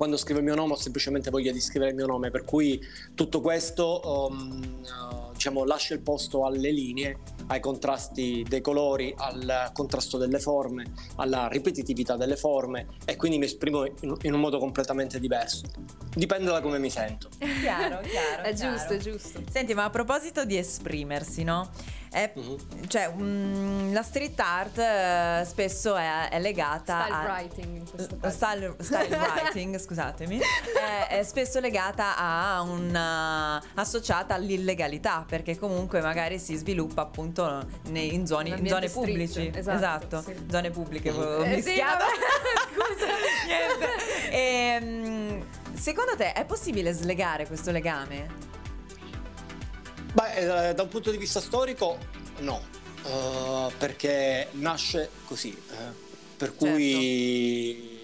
[0.00, 2.80] Quando scrivo il mio nome ho semplicemente voglia di scrivere il mio nome, per cui
[3.14, 9.68] tutto questo um, uh, diciamo, lascia il posto alle linee, ai contrasti dei colori, al
[9.74, 14.58] contrasto delle forme, alla ripetitività delle forme e quindi mi esprimo in, in un modo
[14.58, 15.66] completamente diverso.
[16.14, 17.28] Dipende da come mi sento.
[17.38, 18.42] Chiaro, chiaro.
[18.42, 18.74] È chiaro.
[18.76, 19.42] giusto, è giusto.
[19.50, 21.70] Senti, ma a proposito di esprimersi, no?
[22.10, 22.88] È- Mhm.
[22.88, 27.22] Cioè, mm, la street art eh, spesso è, è legata Style a...
[27.22, 28.34] writing in questo Lo caso.
[28.36, 36.40] Style, style writing, scusatemi, è, è spesso legata a una associata all'illegalità, perché comunque magari
[36.40, 39.52] si sviluppa appunto nei- in, zone, in zone street, pubblici.
[39.54, 40.34] esatto, sì.
[40.50, 41.10] zone pubbliche.
[41.10, 42.04] ho Eh, sì, mischiato.
[42.04, 43.06] vabbè, scusa.
[43.46, 44.30] Niente.
[44.32, 45.46] Ehm,
[45.80, 48.28] secondo te è possibile slegare questo legame?
[50.12, 51.96] Beh, eh, da un punto di vista storico,
[52.40, 55.74] no, Eh, perché nasce così, eh,
[56.36, 57.98] per cui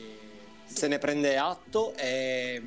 [0.65, 2.62] se ne prende atto e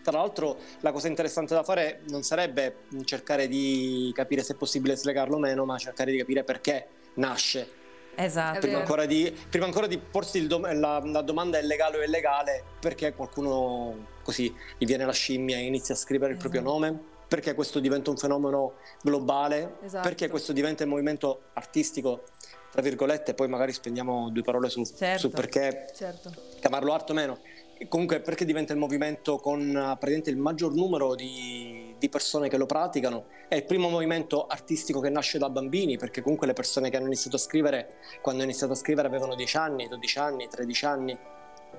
[0.00, 4.94] tra l'altro la cosa interessante da fare non sarebbe cercare di capire se è possibile
[4.94, 7.80] slegarlo o meno, ma cercare di capire perché nasce.
[8.14, 8.60] Esatto.
[8.60, 12.62] Prima ancora, di, prima ancora di porsi dom- la, la domanda è legale o illegale,
[12.78, 16.78] perché qualcuno così gli viene la scimmia e inizia a scrivere il proprio Esatto.
[16.78, 20.06] nome, perché questo diventa un fenomeno globale, Esatto.
[20.06, 22.24] perché questo diventa un movimento artistico,
[22.70, 25.18] tra virgolette, poi magari spendiamo due parole su, Certo.
[25.18, 26.30] su perché Certo.
[26.60, 27.38] chiamarlo arte o meno.
[27.78, 32.56] E Comunque perché diventa il movimento con praticamente il maggior numero di, di persone che
[32.56, 33.24] lo praticano.
[33.48, 37.06] È il primo movimento artistico che nasce da bambini, perché comunque le persone che hanno
[37.06, 41.18] iniziato a scrivere, quando hanno iniziato a scrivere avevano 10 anni, 12 anni, 13 anni,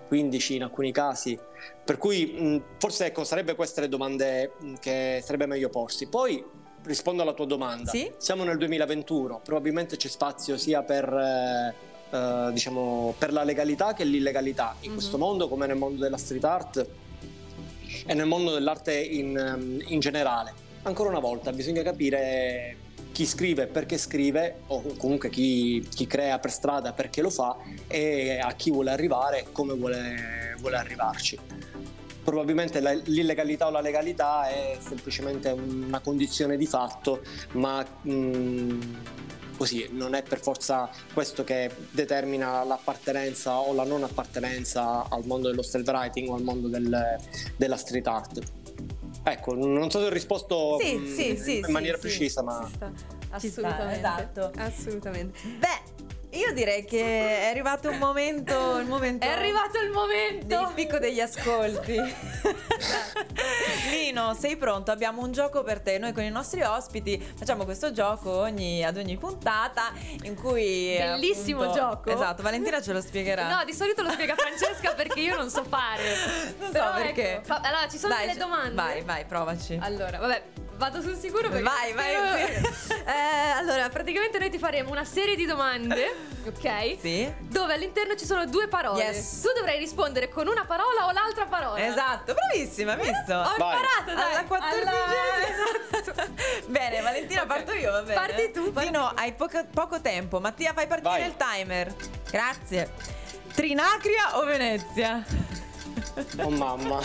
[0.08, 1.38] 15 in alcuni casi.
[1.84, 6.08] Per cui mh, forse ecco, sarebbe queste le domande che sarebbe meglio porsi.
[6.08, 6.44] Poi
[6.84, 7.90] rispondo alla tua domanda.
[7.92, 8.12] Sì?
[8.18, 11.74] Siamo nel 2021, probabilmente c'è spazio sia per, eh,
[12.16, 14.96] eh, diciamo, per la legalità che l'illegalità in Mhm.
[14.98, 16.88] questo mondo, come nel mondo della street art
[18.06, 20.54] e nel mondo dell'arte in, ehm, in generale.
[20.84, 22.78] Ancora una volta bisogna capire
[23.14, 27.56] chi scrive perché scrive o comunque chi, chi crea per strada perché lo fa
[27.88, 31.38] e a chi vuole arrivare come vuole, vuole arrivarci.
[32.24, 37.22] Probabilmente la- l'illegalità o la legalità è semplicemente una condizione di fatto,
[37.52, 38.82] ma mm,
[39.58, 45.50] così non è per forza questo che determina l'appartenenza o la non appartenenza al mondo
[45.50, 47.18] dello stealth writing o al mondo del-
[47.58, 48.42] della street art.
[49.26, 52.02] Ecco, non so se ho risposto Sì, mm, sì, in sì, maniera sì.
[52.02, 52.92] precisa, ma Ci sta.
[53.40, 53.98] Ci sta, Assolutamente.
[53.98, 54.52] esatto.
[54.58, 55.40] Assolutamente.
[55.60, 55.82] Beh,
[56.34, 57.02] io direi che
[57.44, 58.78] è arrivato un momento.
[58.78, 60.46] Il momento È arrivato il momento.
[60.48, 61.96] del picco degli ascolti.
[63.90, 64.92] Lino, sei pronto?
[64.92, 65.98] Abbiamo un gioco per te.
[65.98, 69.92] Noi con i nostri ospiti facciamo questo gioco ogni- ad ogni puntata
[70.24, 70.96] in cui.
[70.98, 72.10] Bellissimo appunto- gioco.
[72.12, 73.48] Esatto, Valentina ce lo spiegherà.
[73.48, 76.02] No, di solito lo spiega Francesca perché io non so fare.
[76.64, 77.34] Non so Però perché.
[77.36, 78.74] ecco, fa- allora, ci sono Dai, delle domande.
[78.76, 79.78] Vai, vai, provaci.
[79.82, 80.44] Allora, vabbè,
[80.76, 85.36] vado sul sicuro perché Vai, vai, spero- Eh, allora, praticamente noi ti faremo una serie
[85.36, 86.16] di domande,
[86.48, 86.98] ok?
[87.00, 87.32] Sì.
[87.40, 89.04] Dove all'interno ci sono due parole.
[89.04, 89.42] Yes.
[89.42, 91.86] Tu dovrai rispondere con una parola o l'altra parola.
[91.86, 93.34] Esatto, bravissima, visto?
[93.34, 93.78] Ho Vai.
[93.78, 94.32] imparato, dai.
[94.34, 94.92] Alla quattordicesima.
[96.16, 96.32] Alla-
[96.68, 97.48] Bene, Valentina, Ok.
[97.48, 98.14] parto io, va bene?
[98.20, 100.40] Parti tu, parti Lino, hai poco, poco tempo.
[100.40, 101.26] Mattia, fai partire Vai.
[101.28, 101.94] il timer.
[102.30, 102.92] Grazie.
[103.54, 105.24] Trinacria o Venezia?
[106.40, 107.00] oh mamma.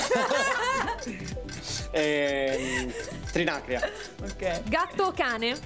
[1.91, 2.93] Ehm,
[3.33, 3.81] Trinacria.
[4.23, 4.63] Ok.
[4.65, 5.57] Gatto o cane?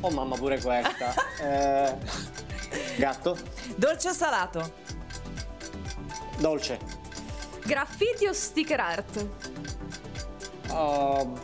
[0.00, 1.14] Oh mamma pure questa.
[1.42, 1.96] Eh,
[2.96, 3.36] gatto.
[3.76, 4.72] Dolce o salato?
[6.38, 6.78] Dolce.
[7.64, 9.26] Graffiti o sticker art?
[10.70, 11.38] Uh,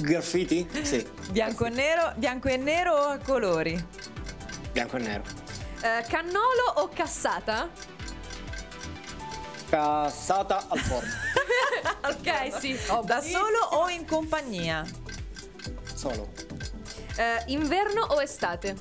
[0.00, 0.68] graffiti?
[0.82, 1.06] Sì.
[1.30, 3.78] Bianco e nero, bianco e nero o a colori?
[4.72, 5.22] Bianco e nero.
[5.82, 7.70] Eh, cannolo o cassata?
[9.70, 11.12] Cassata al forno.
[12.10, 12.76] ok, sì.
[13.04, 14.84] Da solo o in compagnia?
[15.94, 16.32] Solo.
[17.14, 18.76] Eh, inverno o estate?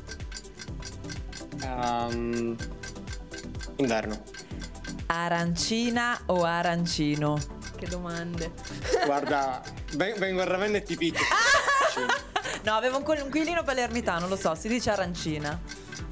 [1.61, 2.55] Ehm,
[3.75, 4.23] inverno.
[5.05, 7.37] Arancina o arancino?
[7.77, 8.53] Che domande.
[9.05, 11.23] Guarda, ven- vengo a Ravenna e ti picchio.
[12.63, 15.59] No, avevo un conquilino palermitano, lo so, si dice arancina.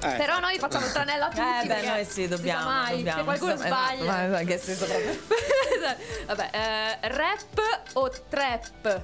[0.00, 1.40] Eh, Però noi facciamo il tranello a tutti.
[1.40, 2.64] Eh beh, noi sì, dobbiamo.
[2.64, 3.18] mai, dobbiamo.
[3.18, 4.26] Se qualcuno Esatto, sbaglia.
[4.28, 5.22] vai, che proprio-
[6.26, 7.60] Vabbè, eh, rap
[7.94, 9.02] o trap?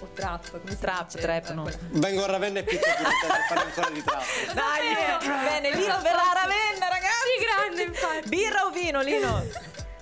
[0.00, 1.18] O trap, come si Trap, dice?
[1.18, 1.68] trap, Eh, no.
[1.90, 4.24] vengo a Ravenna e picchio per fare ancora di trappo.
[4.54, 5.34] Dai, sapevo.
[5.42, 6.34] bene, Lino verrà a.
[6.34, 7.16] Ravenna, ragazzi.
[7.38, 8.28] Sì, grande, infatti.
[8.28, 9.44] Birra o vino, Lino?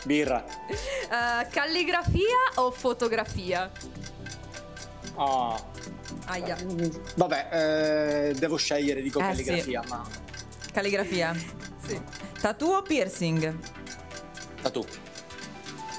[0.05, 0.45] Birra.
[0.69, 3.71] Eh, calligrafia o fotografia?
[5.17, 5.59] Ah,
[6.27, 6.57] Aia.
[7.15, 7.49] vabbè,
[8.31, 10.05] eh, devo scegliere, dico Eh, calligrafia, ma
[10.73, 11.35] Calligrafia.
[11.87, 12.01] Sì.
[12.41, 13.57] Tattoo o piercing?
[14.71, 14.85] tu.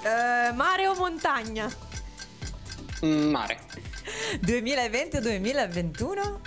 [0.04, 1.72] Eh, mare o montagna?
[3.06, 3.60] Mm, mare.
[4.42, 6.42] 2020 o 2021?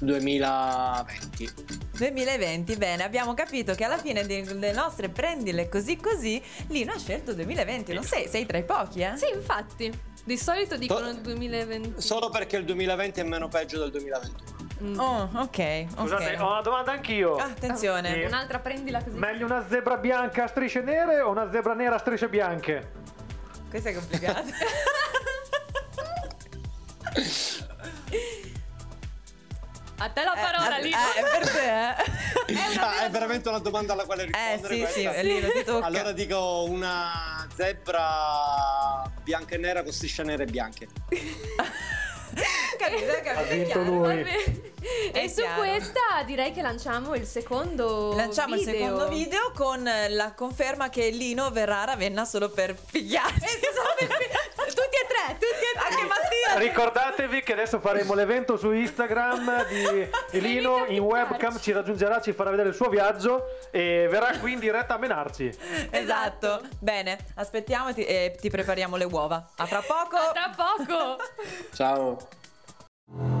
[0.00, 1.50] 2020.
[1.98, 7.34] 2020, bene, abbiamo capito che alla fine delle nostre prendile così così, Lino ha scelto
[7.34, 9.16] 2020, non sei, sei tra i pochi, eh?
[9.16, 9.92] Sì, infatti.
[10.28, 12.02] Di solito dicono 2020.
[12.02, 15.02] Solo perché il 2020 è meno peggio del 2021.
[15.02, 17.36] Oh, ok, Scusate, ho una domanda anch'io.
[17.36, 18.12] Ah, attenzione.
[18.12, 18.20] Sì.
[18.24, 19.16] Un'altra prendila così.
[19.16, 22.90] Meglio una zebra bianca a strisce nere o una zebra nera a strisce bianche?
[23.70, 24.42] Questo è complicato.
[30.00, 30.96] A te la parola, eh, Lino.
[30.96, 32.78] eh, è per te, eh?
[32.78, 35.22] Ah, è veramente una domanda alla quale Eh rispondere sì, sì, questa?
[35.22, 35.86] Lino, ti tocca.
[35.86, 40.86] Allora dico una zebra bianca e nera con strisce nere e bianche.
[42.78, 43.82] capito, capito, Ha è vinto chiaro.
[43.84, 44.72] lui.
[45.12, 45.60] E su chiaro.
[45.60, 48.72] questa direi che lanciamo il secondo Lanciamo video.
[48.72, 53.58] il secondo video con la conferma che Lino verrà a Ravenna solo per pigliarsi.
[53.58, 55.90] tutti e tre, tutti e tre.
[55.90, 56.58] Anche Mattia.
[56.58, 60.08] Ricordatevi che adesso faremo l'evento su Instagram di
[60.40, 64.58] Lino in webcam, ci raggiungerà, ci farà vedere il suo viaggio e verrà qui in
[64.60, 65.50] diretta a menarci.
[65.90, 66.60] Esatto.
[66.78, 69.50] Bene, aspettiamo e ti, e ti prepariamo le uova.
[69.56, 70.16] A fra poco.
[70.16, 71.16] A tra poco.
[71.74, 73.36] Ciao.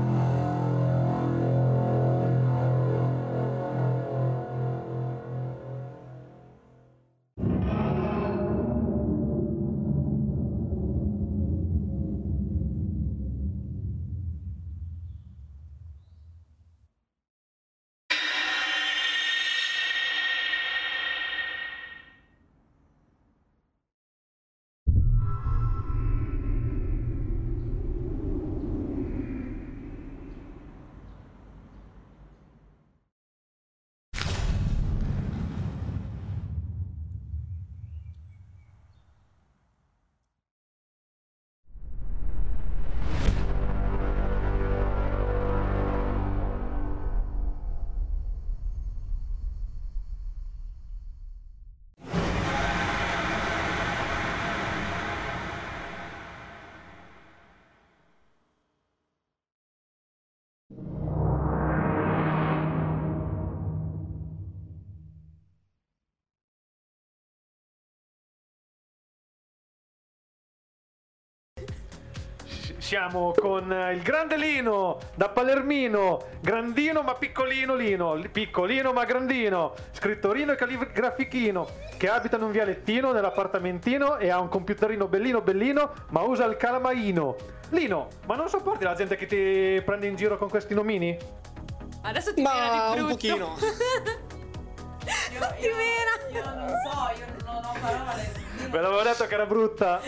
[72.88, 79.04] Siamo con eh, il grande Lino da Palermino, grandino ma piccolino Lino, Li- piccolino ma
[79.04, 85.42] grandino, scrittorino e calligrafichino, che abita in un vialettino nell'appartamentino e ha un computerino bellino
[85.42, 87.36] bellino, ma usa il calamaino.
[87.68, 91.14] Lino, ma non sopporti la gente che ti prende in giro con questi nomini?
[92.04, 93.12] Adesso ti Ma mena di un brutto.
[93.12, 93.56] pochino.
[95.30, 96.38] Io, Ti mena.
[96.40, 98.46] io non so, io non ho parole.
[98.70, 100.00] Ve l'avevo detto che era brutta.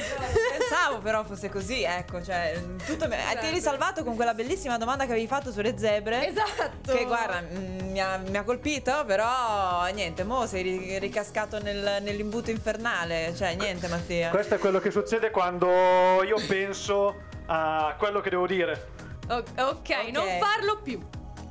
[0.58, 4.76] Pensavo però fosse così, ecco, cioè, tutto me- eh, ti eri salvato con quella bellissima
[4.78, 6.28] domanda che avevi fatto sulle zebre.
[6.28, 6.92] Esatto.
[6.92, 12.50] Che guarda, mi ha, mi ha colpito, però niente, mo sei ri- ricascato nel- nell'imbuto
[12.50, 14.30] infernale, cioè niente Mattia.
[14.30, 15.68] Questo è quello che succede quando
[16.22, 18.88] io penso a quello che devo dire.
[19.28, 21.00] O- ok, non farlo più.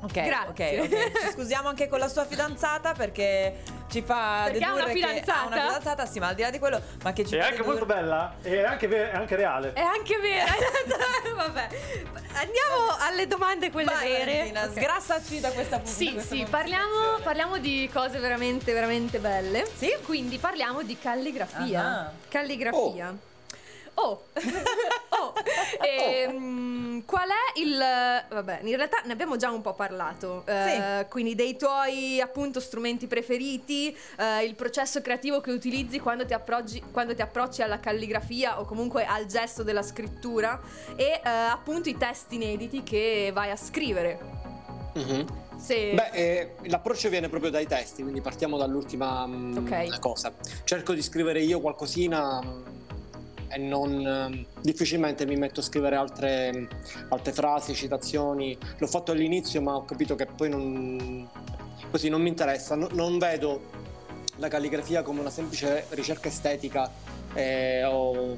[0.01, 0.79] Ok, Grazie.
[0.79, 1.19] ok, ok.
[1.25, 5.05] Ci scusiamo anche con la sua fidanzata perché ci fa Perché ha una dedurre che
[5.05, 5.45] ha fidanzata?
[5.47, 7.57] una fidanzata, sì, ma al di là di quello, ma che ci È fa anche
[7.57, 9.73] dedurre- molto bella e è anche, è anche reale.
[9.73, 10.51] È anche vero.
[11.35, 11.67] Vabbè.
[12.33, 14.25] Andiamo alle domande quelle Vai, vere.
[14.25, 14.71] Valentina, Ok.
[14.71, 15.95] sgrassaci da questa puntata.
[15.97, 19.67] Sì, sì, parliamo, parliamo di cose veramente, veramente belle.
[19.75, 19.93] Sì?
[20.05, 21.83] Quindi parliamo di calligrafia.
[21.83, 22.11] Ah.
[22.29, 23.09] Calligrafia.
[23.09, 23.17] Oh,
[25.09, 25.33] oh.
[25.81, 27.77] Ehm, qual è il...
[27.77, 30.43] Vabbè, in realtà ne abbiamo già un po' parlato.
[30.45, 36.33] Eh, Quindi dei tuoi appunto strumenti preferiti, eh, il processo creativo che utilizzi quando ti,
[36.33, 40.59] approcci, quando ti approcci alla calligrafia o comunque al gesto della scrittura
[40.95, 44.19] e eh, appunto i testi inediti che vai a scrivere.
[44.93, 45.47] Mhm.
[45.59, 45.93] Se...
[45.93, 49.99] Beh, eh, l'approccio viene proprio dai testi, quindi partiamo dall'ultima mm, Ok.
[49.99, 50.31] cosa.
[50.63, 52.68] Cerco di scrivere io qualcosina mm,
[53.49, 56.67] e non mm, difficilmente mi metto a scrivere altre,
[57.09, 58.57] altre frasi, citazioni.
[58.77, 61.29] L'ho fatto all'inizio, ma ho capito che poi non
[61.89, 62.75] così non mi interessa.
[62.75, 63.87] No- non vedo
[64.37, 66.91] la calligrafia come una semplice ricerca estetica
[67.33, 68.35] eh, o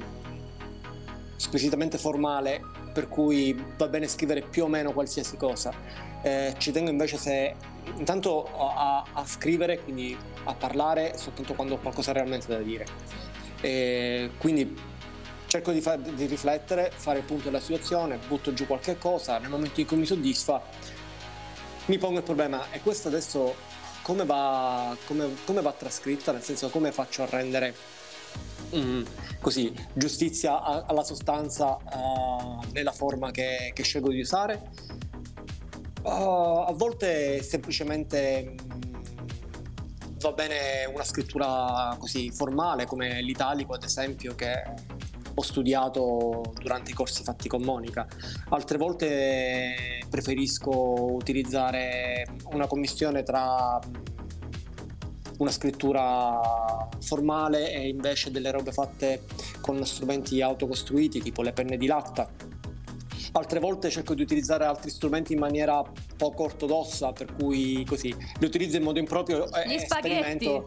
[1.36, 2.60] squisitamente formale
[2.92, 5.72] per cui va bene scrivere più o meno qualsiasi cosa.
[6.22, 7.54] Eh, ci tengo invece se
[7.96, 12.86] intanto a, a scrivere, quindi a parlare soltanto quando ho qualcosa realmente da dire.
[13.60, 14.76] E quindi
[15.52, 19.50] cerco di, fa- di riflettere, fare il punto della situazione, butto giù qualche cosa, nel
[19.50, 20.62] momento in cui mi soddisfa
[21.86, 23.54] mi pongo il problema e questo adesso
[24.00, 27.74] come va, come, come va trascritta, nel senso come faccio a rendere
[28.74, 29.02] mm,
[29.42, 34.70] così, giustizia a- alla sostanza uh, nella forma che, che, scelgo di usare.
[36.02, 44.34] Uh, a volte semplicemente mm, va bene una scrittura così formale come l'italico ad esempio
[44.34, 45.00] che
[45.34, 48.06] ho studiato durante i corsi fatti con Monica.
[48.50, 50.70] Altre volte preferisco
[51.14, 53.78] utilizzare una commissione tra
[55.38, 56.38] una scrittura
[57.00, 59.24] formale e invece delle robe fatte
[59.60, 62.28] con strumenti autocostruiti tipo le penne di latta.
[63.34, 65.82] Altre volte cerco di utilizzare altri strumenti in maniera
[66.18, 70.62] poco ortodossa, per cui così li utilizzo in modo improprio e Gli spaghetti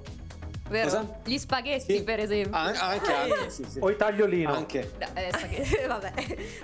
[0.70, 0.86] vero?
[0.86, 1.20] Cosa?
[1.24, 2.04] Gli spaghetti, sì.
[2.04, 2.56] per esempio.
[2.56, 3.80] Ah, anche, anche, sì, sì.
[3.80, 4.54] O i tagliolino.
[4.54, 4.92] Anche.
[5.00, 6.14] No, eh, spaghetti, vabbè.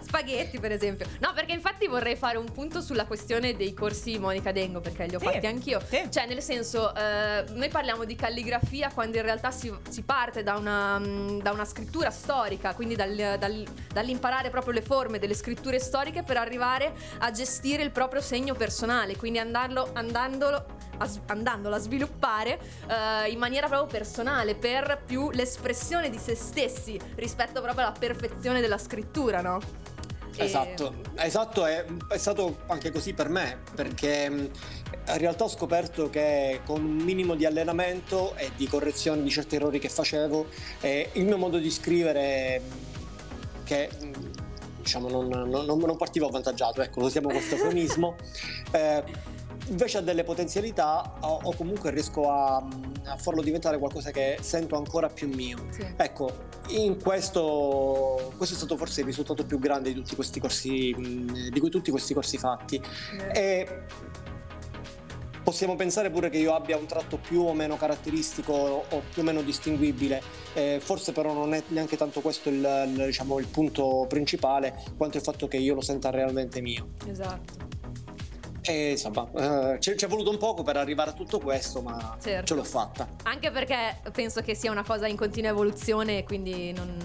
[0.01, 1.07] spaghetti, per esempio.
[1.19, 5.15] No, perché infatti vorrei fare un punto sulla questione dei corsi Monica Dengo, perché li
[5.15, 5.81] ho fatti anch'io.
[6.09, 10.55] Cioè, nel senso, eh, noi parliamo di calligrafia quando in realtà si, si parte da
[10.55, 15.79] una, mm, da una, scrittura storica, quindi dal, dal, dall'imparare proprio le forme delle scritture
[15.79, 20.65] storiche per arrivare a gestire il proprio segno personale, quindi andarlo, andandolo,
[20.97, 26.99] a, andandolo a sviluppare eh, in maniera proprio personale, per più l'espressione di se stessi
[27.15, 29.59] rispetto proprio alla perfezione della scrittura, no?
[30.37, 36.61] Esatto, esatto, è, è, stato anche così per me, perché in realtà ho scoperto che
[36.65, 40.47] con un minimo di allenamento e di correzione di certi errori che facevo,
[40.81, 42.61] eh, il mio modo di scrivere,
[43.65, 43.89] che
[44.81, 48.15] diciamo non, non, non partiva avvantaggiato, ecco, usiamo questo eufemismo,
[48.71, 49.03] eh,
[49.67, 54.75] invece ha delle potenzialità o, o comunque riesco a, a, farlo diventare qualcosa che sento
[54.75, 55.57] ancora più mio.
[55.69, 55.85] Sì.
[55.95, 60.95] Ecco, in questo, questo è stato forse il risultato più grande di tutti questi corsi,
[61.51, 62.81] di cui tutti questi corsi fatti.
[63.33, 63.85] E
[65.43, 69.25] possiamo pensare pure che io abbia un tratto più o meno caratteristico o più o
[69.25, 70.21] meno distinguibile,
[70.53, 75.17] eh, forse però non è neanche tanto questo il, il, diciamo, il punto principale, quanto
[75.17, 76.89] il fatto che io lo senta realmente mio.
[77.07, 77.69] Esatto.
[78.63, 82.45] E insomma, uh, ci è voluto un poco per arrivare a tutto questo, ma certo.
[82.45, 83.07] ce l'ho fatta.
[83.23, 86.95] Anche perché penso che sia una cosa in continua evoluzione, quindi non,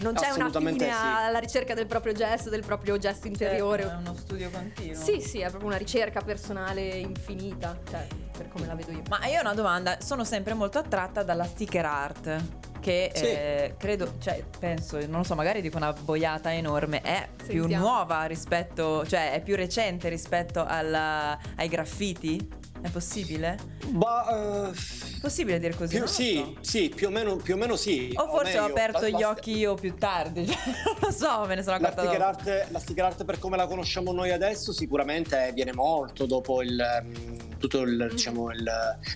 [0.00, 0.88] non c'è una fine sì.
[0.88, 3.84] alla ricerca del proprio gesto, del proprio gesto interiore.
[3.84, 5.00] Certo, è uno studio continuo.
[5.00, 9.02] Sì, sì, è proprio una ricerca personale infinita, cioè, per come la vedo io.
[9.08, 12.42] Ma io ho una domanda, sono sempre molto attratta dalla sticker art
[12.80, 13.24] che sì.
[13.24, 17.66] eh, credo, cioè penso, non lo so, magari dico una boiata enorme, è Sentiamo.
[17.66, 22.58] più nuova rispetto, cioè è più recente rispetto alla, ai graffiti?
[22.82, 23.58] È possibile?
[23.90, 24.72] Ma, uh,
[25.20, 25.96] possibile dire così?
[25.96, 26.56] Più, sì, so.
[26.62, 28.10] sì, più o, meno, più o meno sì.
[28.14, 30.96] O forse o meglio, ho aperto la, gli la, occhi io più tardi, cioè, non
[30.98, 32.02] lo so, me ne sono accorta.
[32.02, 36.24] La sticker, art, la sticker art per come la conosciamo noi adesso sicuramente viene molto
[36.24, 38.08] dopo il, mm, tutto il, mm.
[38.08, 38.64] diciamo, il,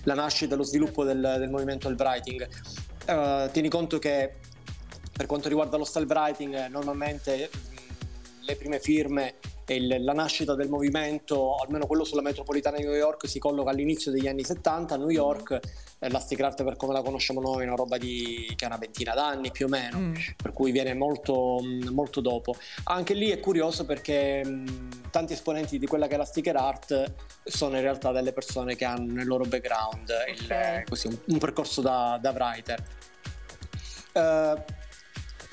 [0.03, 2.47] la nascita e lo sviluppo del, del movimento del writing.
[3.07, 4.33] Uh, tieni conto che
[5.11, 7.49] per quanto riguarda lo style writing, normalmente
[8.41, 9.35] le prime firme
[9.73, 14.11] il, la nascita del movimento, almeno quello sulla metropolitana di New York, si colloca all'inizio
[14.11, 14.93] degli anni 70.
[14.93, 15.59] A New York
[15.99, 18.67] eh, la stick art per come la conosciamo noi è una roba di, che ha
[18.67, 20.15] una ventina d'anni più o meno, mm.
[20.41, 21.59] per cui viene molto,
[21.91, 22.55] molto, dopo.
[22.85, 27.13] Anche lì è curioso perché mh, tanti esponenti di quella che è la sticker art
[27.43, 30.79] sono in realtà delle persone che hanno nel loro background okay.
[30.79, 32.83] il, così, un, un, percorso da, da writer.
[34.13, 34.83] Uh,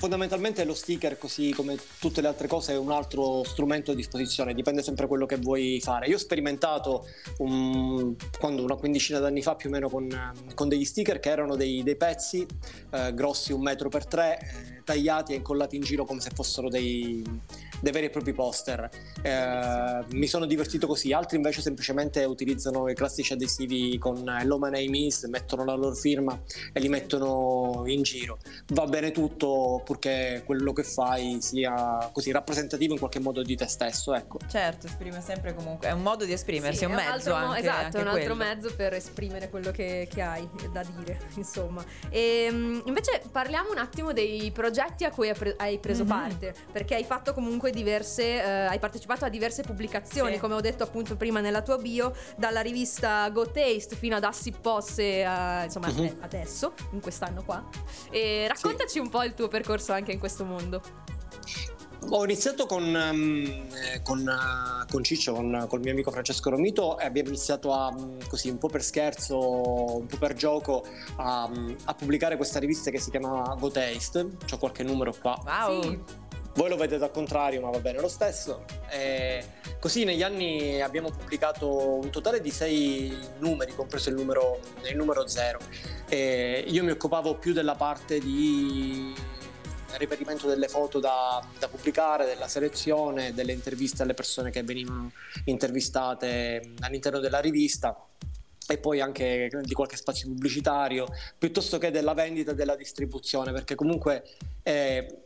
[0.03, 4.53] fondamentalmente lo sticker, così come tutte le altre cose, è un altro strumento a disposizione,
[4.53, 6.07] dipende sempre da quello che vuoi fare.
[6.07, 10.83] Io ho sperimentato un, quando una quindicina d'anni fa più o meno con, con degli
[10.83, 12.45] sticker che erano dei, dei pezzi
[12.91, 16.67] eh, grossi un metro per tre, eh, tagliati e incollati in giro come se fossero
[16.67, 17.23] dei,
[17.83, 18.89] dei veri e propri poster.
[19.21, 24.69] Eh, mi sono divertito così, altri invece semplicemente utilizzano i classici adesivi con Hello My
[24.69, 28.37] Name Is, mettono la loro firma e li mettono in giro.
[28.67, 33.67] Va bene tutto purché quello che fai sia così rappresentativo in qualche modo di te
[33.67, 34.13] stesso.
[34.13, 34.39] Ecco.
[34.47, 37.59] Certo, esprime sempre comunque, è un modo di esprimersi, sì, è un mezzo un anche,
[37.59, 38.35] Esatto, anche è un altro quello.
[38.35, 41.83] mezzo per esprimere quello che, che hai da dire, insomma.
[42.09, 46.17] E, ehm, invece parliamo un attimo dei progetti a cui hai preso mm-hmm.
[46.17, 50.39] parte, perché hai fatto comunque diverse, eh, hai partecipato a diverse pubblicazioni, sì.
[50.39, 54.59] come ho detto appunto prima nella tua bio, dalla rivista Go Taste fino ad Assip
[54.61, 56.17] Posse, uh, insomma uh-huh.
[56.21, 57.67] adesso, in quest'anno qua.
[58.09, 58.99] E raccontaci sì.
[58.99, 60.81] un po' il tuo percorso anche in questo mondo.
[62.09, 63.67] Ho iniziato con, um,
[64.03, 67.87] con, uh, con Ciccio, con, con, il mio amico Francesco Romito e abbiamo iniziato a,
[67.87, 72.59] um, così un po' per scherzo, un po' per gioco, a, um, a pubblicare questa
[72.59, 74.27] rivista che si chiama Go Taste.
[74.45, 75.39] C'ho qualche numero qua.
[75.45, 75.81] Wow!
[75.81, 75.99] Sì.
[76.55, 78.65] Voi lo vedete al contrario, ma va bene lo stesso.
[78.89, 79.43] E
[79.79, 85.27] così negli anni abbiamo pubblicato un totale di sei numeri, compreso il numero, il numero
[85.27, 85.59] zero.
[86.09, 89.13] E io mi occupavo più della parte di
[89.97, 95.11] reperimento delle foto da, da, pubblicare, della selezione, delle interviste alle persone che venivano
[95.45, 97.95] intervistate all'interno della rivista
[98.67, 103.75] e poi anche di qualche spazio pubblicitario, piuttosto che della vendita e della distribuzione, perché
[103.75, 104.23] comunque
[104.63, 105.22] eh,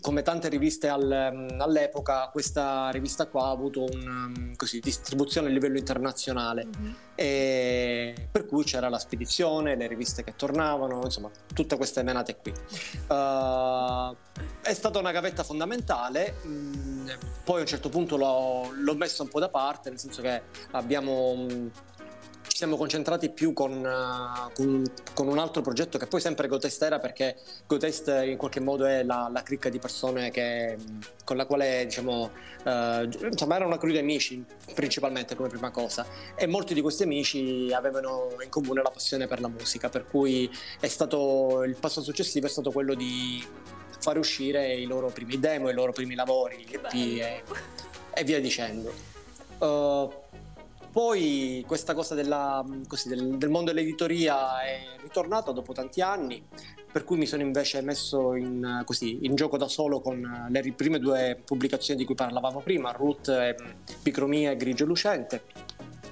[0.00, 1.10] come tante riviste al,
[1.58, 8.14] all'epoca, questa rivista qua ha avuto una così, distribuzione a livello internazionale, mm-hmm.
[8.30, 12.52] per cui c'era la spedizione, le riviste che tornavano, insomma, tutte queste menate qui.
[13.08, 14.16] Uh,
[14.62, 17.08] è stata una gavetta fondamentale, mm,
[17.44, 20.42] poi a un certo punto l'ho, l'ho messa un po' da parte, nel senso che
[20.72, 21.46] abbiamo
[22.56, 24.82] ci siamo concentrati più con, uh, con,
[25.12, 27.36] con, un altro progetto che poi sempre GoTest era perché
[27.66, 30.78] GoTest in qualche modo è la, la cricca di persone che,
[31.22, 32.30] con la quale diciamo
[32.64, 34.42] uh, insomma era una crew di amici
[34.72, 36.06] principalmente come prima cosa.
[36.34, 40.50] E molti di questi amici avevano in comune la passione per la musica per cui
[40.80, 43.44] è stato il passo successivo è stato quello di
[44.00, 47.42] fare uscire i loro primi demo i loro primi lavori e,
[48.14, 48.90] e, via dicendo.
[49.58, 50.24] Uh,
[50.96, 56.42] poi questa cosa della, così, del, del, mondo dell'editoria è ritornata dopo tanti anni,
[56.90, 60.98] per cui mi sono invece messo in, così, in gioco da solo con le prime
[60.98, 63.56] due pubblicazioni di cui parlavamo prima, Root,
[64.02, 65.42] Picromia e Grigio Lucente.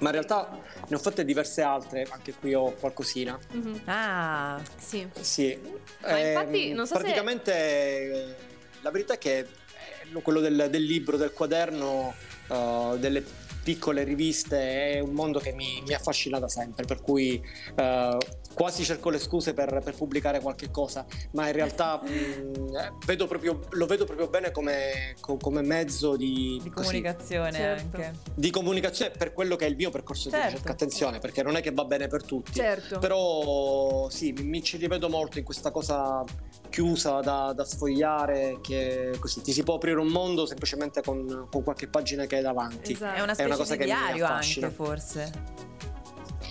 [0.01, 3.39] Ma in realtà ne ho fatte diverse altre, anche qui ho qualcosina.
[3.55, 3.75] Mm-hmm.
[3.85, 5.07] Ah, sì.
[5.19, 5.59] Sì.
[6.01, 8.35] Ma eh, infatti, non so praticamente se...
[8.81, 12.13] la verità è che eh, quello del, del libro, del quaderno,
[12.49, 13.23] uh, delle
[13.65, 17.43] piccole riviste è un mondo che mi, mi affascina da sempre, per cui
[17.77, 18.17] uh,
[18.55, 22.75] quasi cerco le scuse per, per, pubblicare qualche cosa, ma in realtà mh, mm,
[23.05, 27.97] vedo proprio, lo vedo proprio bene come, come mezzo di, di comunicazione certo.
[27.97, 28.13] anche.
[28.33, 30.45] Di comunicazione per quello che è il mio percorso certo.
[30.45, 32.53] di ricerca, attenzione, perché non è che va bene per tutti.
[32.53, 32.97] Certo.
[32.99, 36.23] Però sì, mi, mi ci rivedo molto in questa cosa
[36.69, 41.61] chiusa da, da, sfogliare, che così ti si può aprire un mondo semplicemente con, con
[41.61, 42.93] qualche pagina che hai davanti.
[42.93, 43.17] Esatto.
[43.17, 45.31] È una specie è una cosa di che diario anche forse.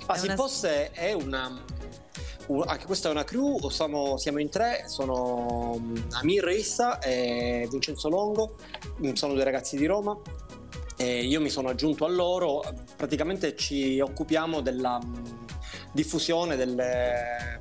[0.06, 0.36] Ah, si una...
[0.36, 1.64] fosse è una
[2.66, 8.08] anche questa è una crew, siamo, siamo in tre, sono mm, Amir Issa e Vincenzo
[8.08, 8.56] Longo,
[9.02, 10.18] mm, sono due ragazzi di Roma.
[10.96, 12.62] E io mi sono aggiunto a loro,
[12.96, 15.24] praticamente ci occupiamo della mm,
[15.92, 17.60] diffusione delle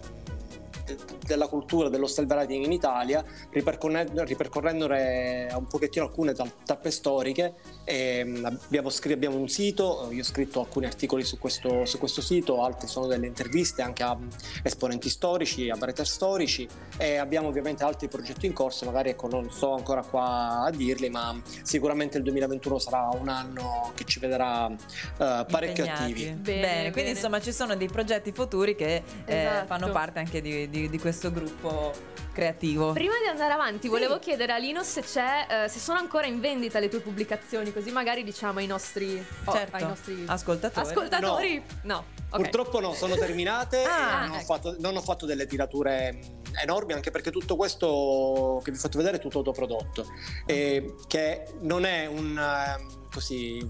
[1.25, 2.07] della cultura dello
[2.43, 7.55] writing in Italia, ripercorrendo, ripercorrendone un pochettino alcune tappe storiche.
[7.91, 12.21] Mm, abbiamo, scritto, abbiamo, un sito, io ho scritto alcuni articoli su questo, su questo,
[12.21, 14.17] sito, altri sono delle interviste anche a
[14.63, 16.67] esponenti storici, a writer storici
[16.97, 21.09] e abbiamo ovviamente altri progetti in corso, magari ecco, non sto ancora qua a dirli,
[21.09, 24.75] ma sicuramente il 2021 sarà un anno che ci vedrà uh,
[25.17, 26.03] parecchio Impegnati.
[26.03, 26.23] attivi.
[26.23, 29.65] Bene, bene, bene, quindi insomma ci sono dei progetti futuri che eh, esatto.
[29.65, 31.93] fanno parte anche di, di, di questo gruppo
[32.33, 32.93] creativo.
[32.93, 33.87] Prima di andare avanti, sì.
[33.89, 37.71] volevo chiedere a Lino se c'è, eh, se sono ancora in vendita le tue pubblicazioni,
[37.71, 39.75] così magari diciamo ai nostri, oh, certo.
[39.75, 40.87] ai nostri ascoltatori.
[40.87, 41.63] Ascoltatori?
[41.83, 41.93] No.
[41.93, 42.05] no.
[42.29, 42.49] Okay.
[42.49, 44.37] Purtroppo no, sono terminate ah, non, ecco.
[44.37, 48.79] ho fatto, non, ho fatto, delle tirature enormi anche perché tutto questo che vi ho
[48.79, 50.07] fatto vedere è tutto autoprodotto,
[50.47, 53.69] eh, che non è un ehm, così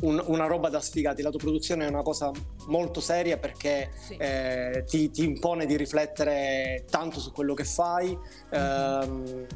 [0.00, 1.22] un, una roba da sfigati.
[1.22, 2.30] L'autoproduzione è una cosa
[2.66, 4.16] molto seria perché sì.
[4.16, 8.16] eh, ti, ti, impone di riflettere tanto su quello che fai.
[8.54, 9.02] Mm-hmm.
[9.02, 9.46] Ehm,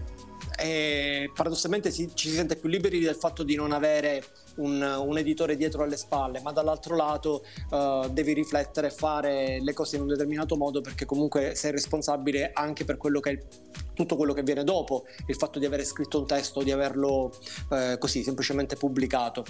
[0.57, 4.23] e paradossalmente si, ci si sente più liberi del fatto di non avere
[4.57, 9.73] un, un editore dietro alle spalle, ma dall'altro lato uh, devi riflettere e fare le
[9.73, 13.39] cose in un determinato modo perché comunque sei responsabile anche per quello che è
[13.95, 17.33] tutto quello che viene dopo, il fatto di aver scritto un testo, di averlo
[17.71, 19.45] uh, così semplicemente pubblicato.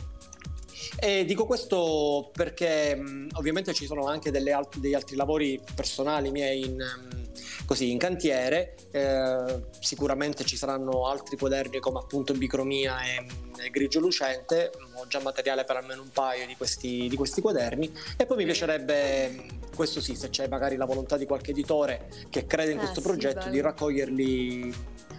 [0.98, 6.64] E dico questo perché mh, ovviamente ci sono anche alt- degli altri lavori personali miei
[6.64, 13.26] in, mh, così, in cantiere, eh, sicuramente ci saranno altri quaderni come appunto bicromia e,
[13.64, 17.92] e, grigio lucente, ho già materiale per almeno un paio di questi, di questi quaderni.
[18.16, 22.46] E poi mi piacerebbe questo sì, se c'è magari la volontà di qualche editore che
[22.46, 23.50] crede in eh, questo sì, progetto, bello.
[23.50, 24.74] di raccoglierli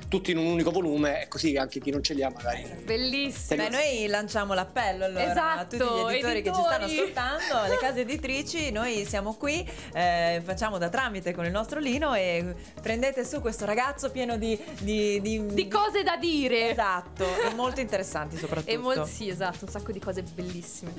[0.07, 2.63] tutti in un unico volume e così anche chi non ce li ha magari.
[2.83, 3.63] Bellissimo.
[3.63, 7.73] Beh, noi lanciamo l'appello allora esatto, a tutti gli editori, editori, che ci stanno ascoltando,
[7.73, 12.55] le case editrici, noi siamo qui, eh, facciamo da tramite con il nostro Lino e
[12.81, 14.57] prendete su questo ragazzo pieno di...
[14.79, 16.69] Di, di, di cose da dire.
[16.69, 18.71] Esatto, e molto interessanti soprattutto.
[18.71, 20.93] E molto, sì, esatto, un sacco di cose bellissime.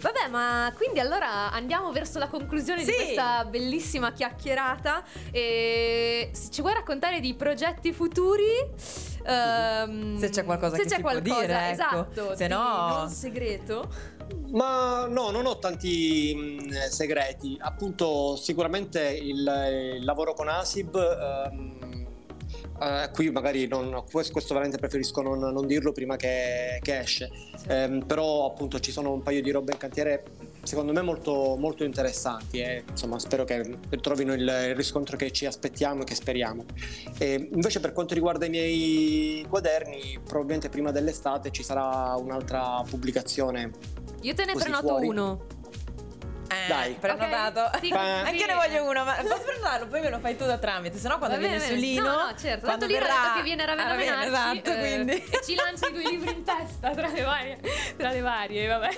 [0.00, 2.90] Vabbè, ma quindi allora andiamo verso la conclusione sì.
[2.90, 8.51] di questa bellissima chiacchierata e se ci vuoi raccontare di progetti futuri
[9.24, 11.72] Ehm, Se c'è qualcosa se che c'è si può qualcosa, dire, ecco.
[11.72, 13.88] esatto, Se di no- non segreto.
[14.50, 17.56] Ma no, non ho tanti mh, segreti.
[17.60, 20.94] Appunto, sicuramente il, il lavoro con Asib.
[20.96, 21.80] ehm,
[22.80, 27.30] eh, qui magari non, questo, questo veramente preferisco non, non dirlo prima che, che esce.
[27.68, 30.24] Ehm, però appunto ci sono un paio di robe in cantiere
[30.62, 36.02] secondo me molto, molto interessanti e insomma spero che trovino il, riscontro che ci aspettiamo
[36.02, 36.64] e che speriamo.
[37.18, 43.70] E invece per quanto riguarda i miei quaderni, probabilmente prima dell'estate ci sarà un'altra pubblicazione
[44.22, 45.08] Io te ne prenoto fuori.
[45.08, 45.60] uno.
[46.52, 46.92] Eh, Dai.
[46.94, 47.60] prenotato.
[47.60, 49.86] Ok, sì, Anche io ne voglio uno, ma posso prenotarlo?
[49.86, 51.80] Poi me lo fai tu da tramite, sennò quando Va bene, su bene.
[51.80, 52.02] Lino.
[52.02, 52.66] No, no, certo.
[52.66, 54.78] quando Tanto Lino ha verrà detto che viene a a Ravenna Ravenna, Menarci, Esatto, eh,
[54.78, 55.12] quindi.
[55.30, 57.60] E ci lancia i due libri in testa tra le varie,
[57.96, 58.88] tra le varie vabbè.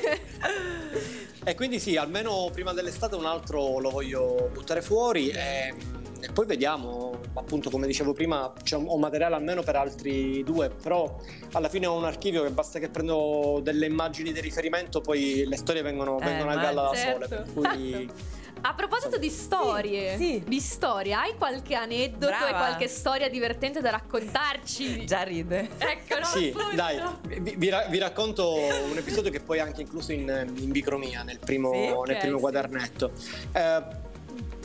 [1.44, 5.74] E quindi sì, almeno prima dell'estate un altro lo voglio buttare fuori e,
[6.20, 10.68] e poi vediamo, appunto come dicevo prima, c'è un- ho materiale almeno per altri due,
[10.70, 11.18] però
[11.53, 15.57] alla fine ho un archivio che basta che prendo delle immagini di riferimento, poi le
[15.57, 17.26] storie vengono, Eh, vengono a galla da certo.
[17.26, 18.11] sole, per cui...
[18.66, 20.43] A proposito di storie, sì.
[20.47, 22.49] di storia, hai qualche aneddoto Brava.
[22.49, 25.05] e qualche storia divertente da raccontarci?
[25.05, 25.68] Già ride.
[25.76, 26.24] Ecco, no?
[26.24, 26.74] Sì, appunto.
[26.74, 26.99] dai,
[27.43, 31.22] vi, vi ra- vi racconto un episodio che poi è anche incluso in, in bicromia
[31.24, 31.89] nel primo, Sì?
[31.91, 32.41] Ok, nel primo sì.
[32.41, 33.12] quadernetto.
[33.53, 33.82] Eh,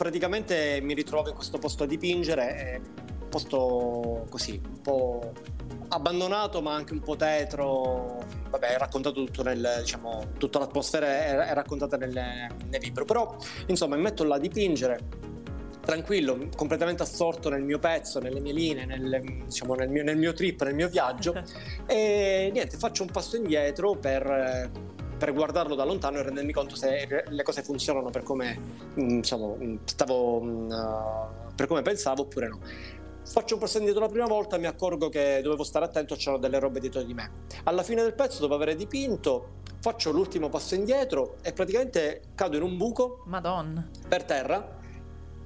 [0.00, 2.80] praticamente mi ritrovo in questo posto a dipingere,
[3.20, 5.32] un posto così, un po'
[5.88, 11.36] abbandonato ma anche un po' tetro, vabbè è raccontato tutto nel, diciamo, tutta l'atmosfera è,
[11.36, 13.36] è raccontata nel, nel libro, però
[13.66, 15.00] insomma mi metto là a dipingere
[15.84, 20.32] tranquillo, completamente assorto nel mio pezzo, nelle mie linee, nel, diciamo, nel, mio, nel mio
[20.32, 21.34] trip, nel mio viaggio.
[21.84, 24.70] E niente, faccio un passo indietro per,
[25.20, 28.58] per guardarlo da lontano e rendermi conto se le cose funzionano per come
[28.94, 32.58] diciamo, stavo, mm, uh, per come pensavo oppure no.
[33.22, 36.58] Faccio un passo indietro la prima volta, mi accorgo che dovevo stare attento, c'erano delle
[36.58, 37.30] robe dietro di me.
[37.64, 42.62] Alla fine del pezzo, dopo aver dipinto, faccio l'ultimo passo indietro e praticamente cado in
[42.62, 43.86] un buco Madonna.
[44.08, 44.78] per terra.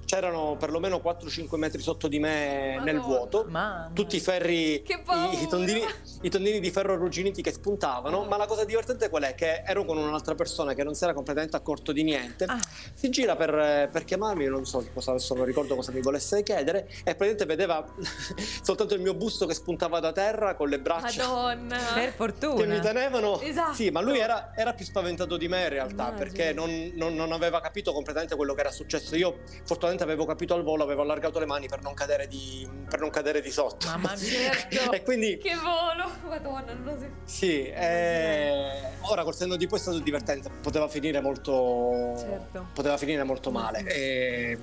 [0.05, 3.01] C'erano perlomeno 4-5 metri sotto di me nel Madonna.
[3.17, 3.45] vuoto.
[3.49, 3.91] Mamma.
[3.93, 5.83] Tutti i ferri, Che i, i tondini,
[6.23, 8.25] i tondini di ferro arrugginiti che spuntavano.
[8.25, 9.35] Ma la cosa divertente qual è?
[9.35, 12.45] Che ero con un'altra persona che non si era completamente accorto di niente.
[12.45, 12.59] Ah.
[12.93, 16.87] Si gira per, per chiamarmi, non so cosa, adesso non ricordo cosa mi volesse chiedere.
[16.99, 17.85] E praticamente vedeva
[18.63, 21.79] soltanto il mio busto che spuntava da terra con le braccia Madonna.
[21.95, 22.55] Per fortuna.
[22.61, 23.41] che mi tenevano.
[23.41, 23.75] Esatto.
[23.75, 26.19] Sì, ma lui era, era più spaventato di me in realtà Immagino.
[26.19, 29.15] perché non, non- non aveva capito completamente quello che era successo.
[29.17, 33.01] Io fortunatamente avevo capito al volo, avevo allargato le mani per non cadere di, per
[33.01, 33.87] non cadere di sotto.
[33.87, 34.53] Mamma mia.
[34.53, 34.93] Certo.
[34.93, 36.11] e quindi Che volo!
[36.29, 37.07] Madonna, non lo so.
[37.25, 42.67] sì, eh, ora col senno di poi è stato divertente, poteva finire molto, Certo.
[42.73, 43.85] poteva finire molto male.
[43.87, 44.59] E-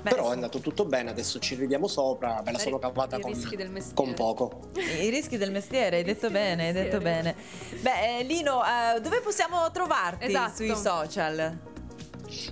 [0.00, 0.30] Beh, però sì.
[0.30, 3.56] è andato tutto bene, adesso ci ridiamo sopra, me la sono cavata I con, rischi
[3.56, 3.96] del mestiere.
[3.96, 4.68] con poco.
[4.76, 7.34] I rischi del mestiere, hai detto bene, hai detto bene.
[7.80, 10.54] Beh, eh, Lino, eh, dove possiamo trovarti Esatto.
[10.54, 11.58] sui social?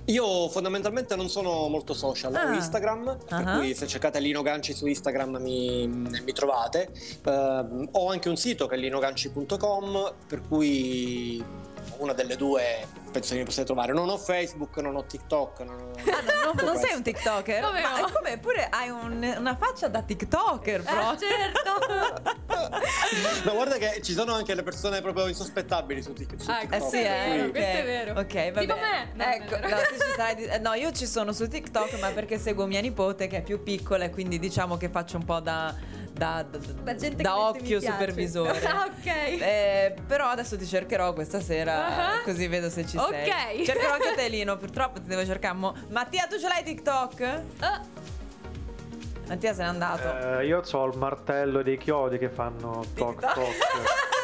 [0.05, 2.53] Io fondamentalmente non sono molto social, ho Ah.
[2.53, 3.57] Instagram, per Ah.
[3.57, 6.89] cui se cercate Lino Ganci su Instagram mi, mi trovate.
[7.25, 11.43] Ehm, ho anche un sito che è linoganci.com, per cui
[11.99, 12.85] una delle due
[13.19, 13.93] penso che mi possiate trovare.
[13.93, 15.59] Non ho Facebook, non ho TikTok.
[15.61, 15.93] Non, ho- no,
[16.45, 17.63] no, tutto non sei un TikToker?
[17.63, 18.09] Come Ma no?
[18.11, 21.17] come pure hai un- una faccia da TikToker, Eh, proprio.
[21.29, 22.35] certo.
[23.45, 26.73] Ma guarda che ci sono anche le persone proprio insospettabili su, Tik- su Ah, TikTok.
[26.73, 27.51] Eh sì, Questo è eh, vero, ok.
[27.51, 28.11] questo è vero.
[28.19, 29.11] Ok, va Tipo bene.
[29.13, 29.25] me.
[29.25, 29.77] No, ecco, non no,
[30.15, 33.37] sarai di- eh, no, io ci sono su TikTok, ma perché seguo mia nipote che
[33.37, 35.73] è più piccola e quindi diciamo che faccio un po' da,
[36.17, 38.59] da, da- Da gente da che mette mi occhio supervisore.
[38.67, 39.05] Ah, ok.
[39.05, 42.21] Eh, però adesso ti cercherò questa sera, Ah.
[42.23, 43.09] così vedo se ci Ok.
[43.09, 43.65] sei.
[43.65, 44.57] Cercherò anche te, Lino.
[44.57, 45.53] Purtroppo ti devo cercare.
[45.55, 47.21] mo- Mattia, tu ce l'hai TikTok?
[47.59, 47.81] Ah,
[49.27, 50.39] Mattia se n'è andato.
[50.39, 53.33] Eh, io ho il martello e dei chiodi che fanno toc TikTok.
[53.33, 53.45] toc.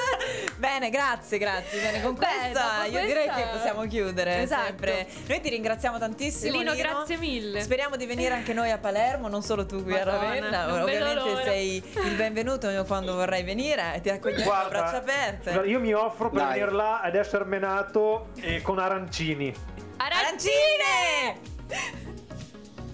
[0.64, 1.82] Bene, grazie, grazie.
[1.82, 4.43] Bene, con Beh, questa io direi che possiamo chiudere.
[4.43, 4.64] Esatto.
[4.68, 5.07] sempre.
[5.28, 6.57] Noi ti ringraziamo tantissimo.
[6.57, 7.61] Lino, grazie mille.
[7.61, 10.82] Speriamo di venire anche noi a Palermo, non solo tu qui Madonna, a Ravenna.
[10.82, 13.99] Ovviamente sei il benvenuto quando vorrai venire.
[14.01, 15.51] Ti accogliamo a braccia aperte.
[15.51, 16.53] guarda, io mi offro per Dai.
[16.53, 19.53] venire là ad essere menato e con arancini.
[19.97, 21.41] Arancine!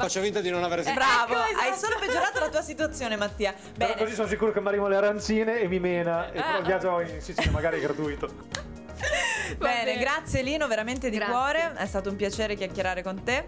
[0.04, 1.04] Faccio finta di non avere sentito.
[1.06, 1.70] Bravo, ecco, esatto.
[1.70, 3.54] hai solo peggiorato la tua situazione, Mattia.
[3.54, 4.02] Però Bene.
[4.02, 6.32] così sono sicuro che mi arrivano le arancine e mi mena.
[6.32, 6.44] E Ah.
[6.44, 8.28] però il viaggio in Sicilia magari è gratuito.
[9.58, 9.98] Bene, bene.
[10.00, 11.34] grazie Lino, veramente di Grazie.
[11.34, 11.74] cuore.
[11.76, 13.48] È stato un piacere chiacchierare con te.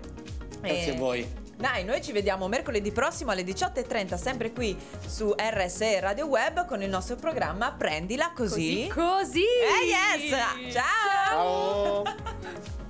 [0.59, 1.39] Grazie E- a voi.
[1.55, 4.75] Dai, noi ci vediamo mercoledì prossimo alle 18.30, sempre qui
[5.05, 8.87] su RSE Radio Web con il nostro programma Prendila così.
[8.91, 9.43] Così, così.
[9.43, 10.73] Eh yes!
[10.73, 12.03] Ciao!
[12.03, 12.15] Ciao.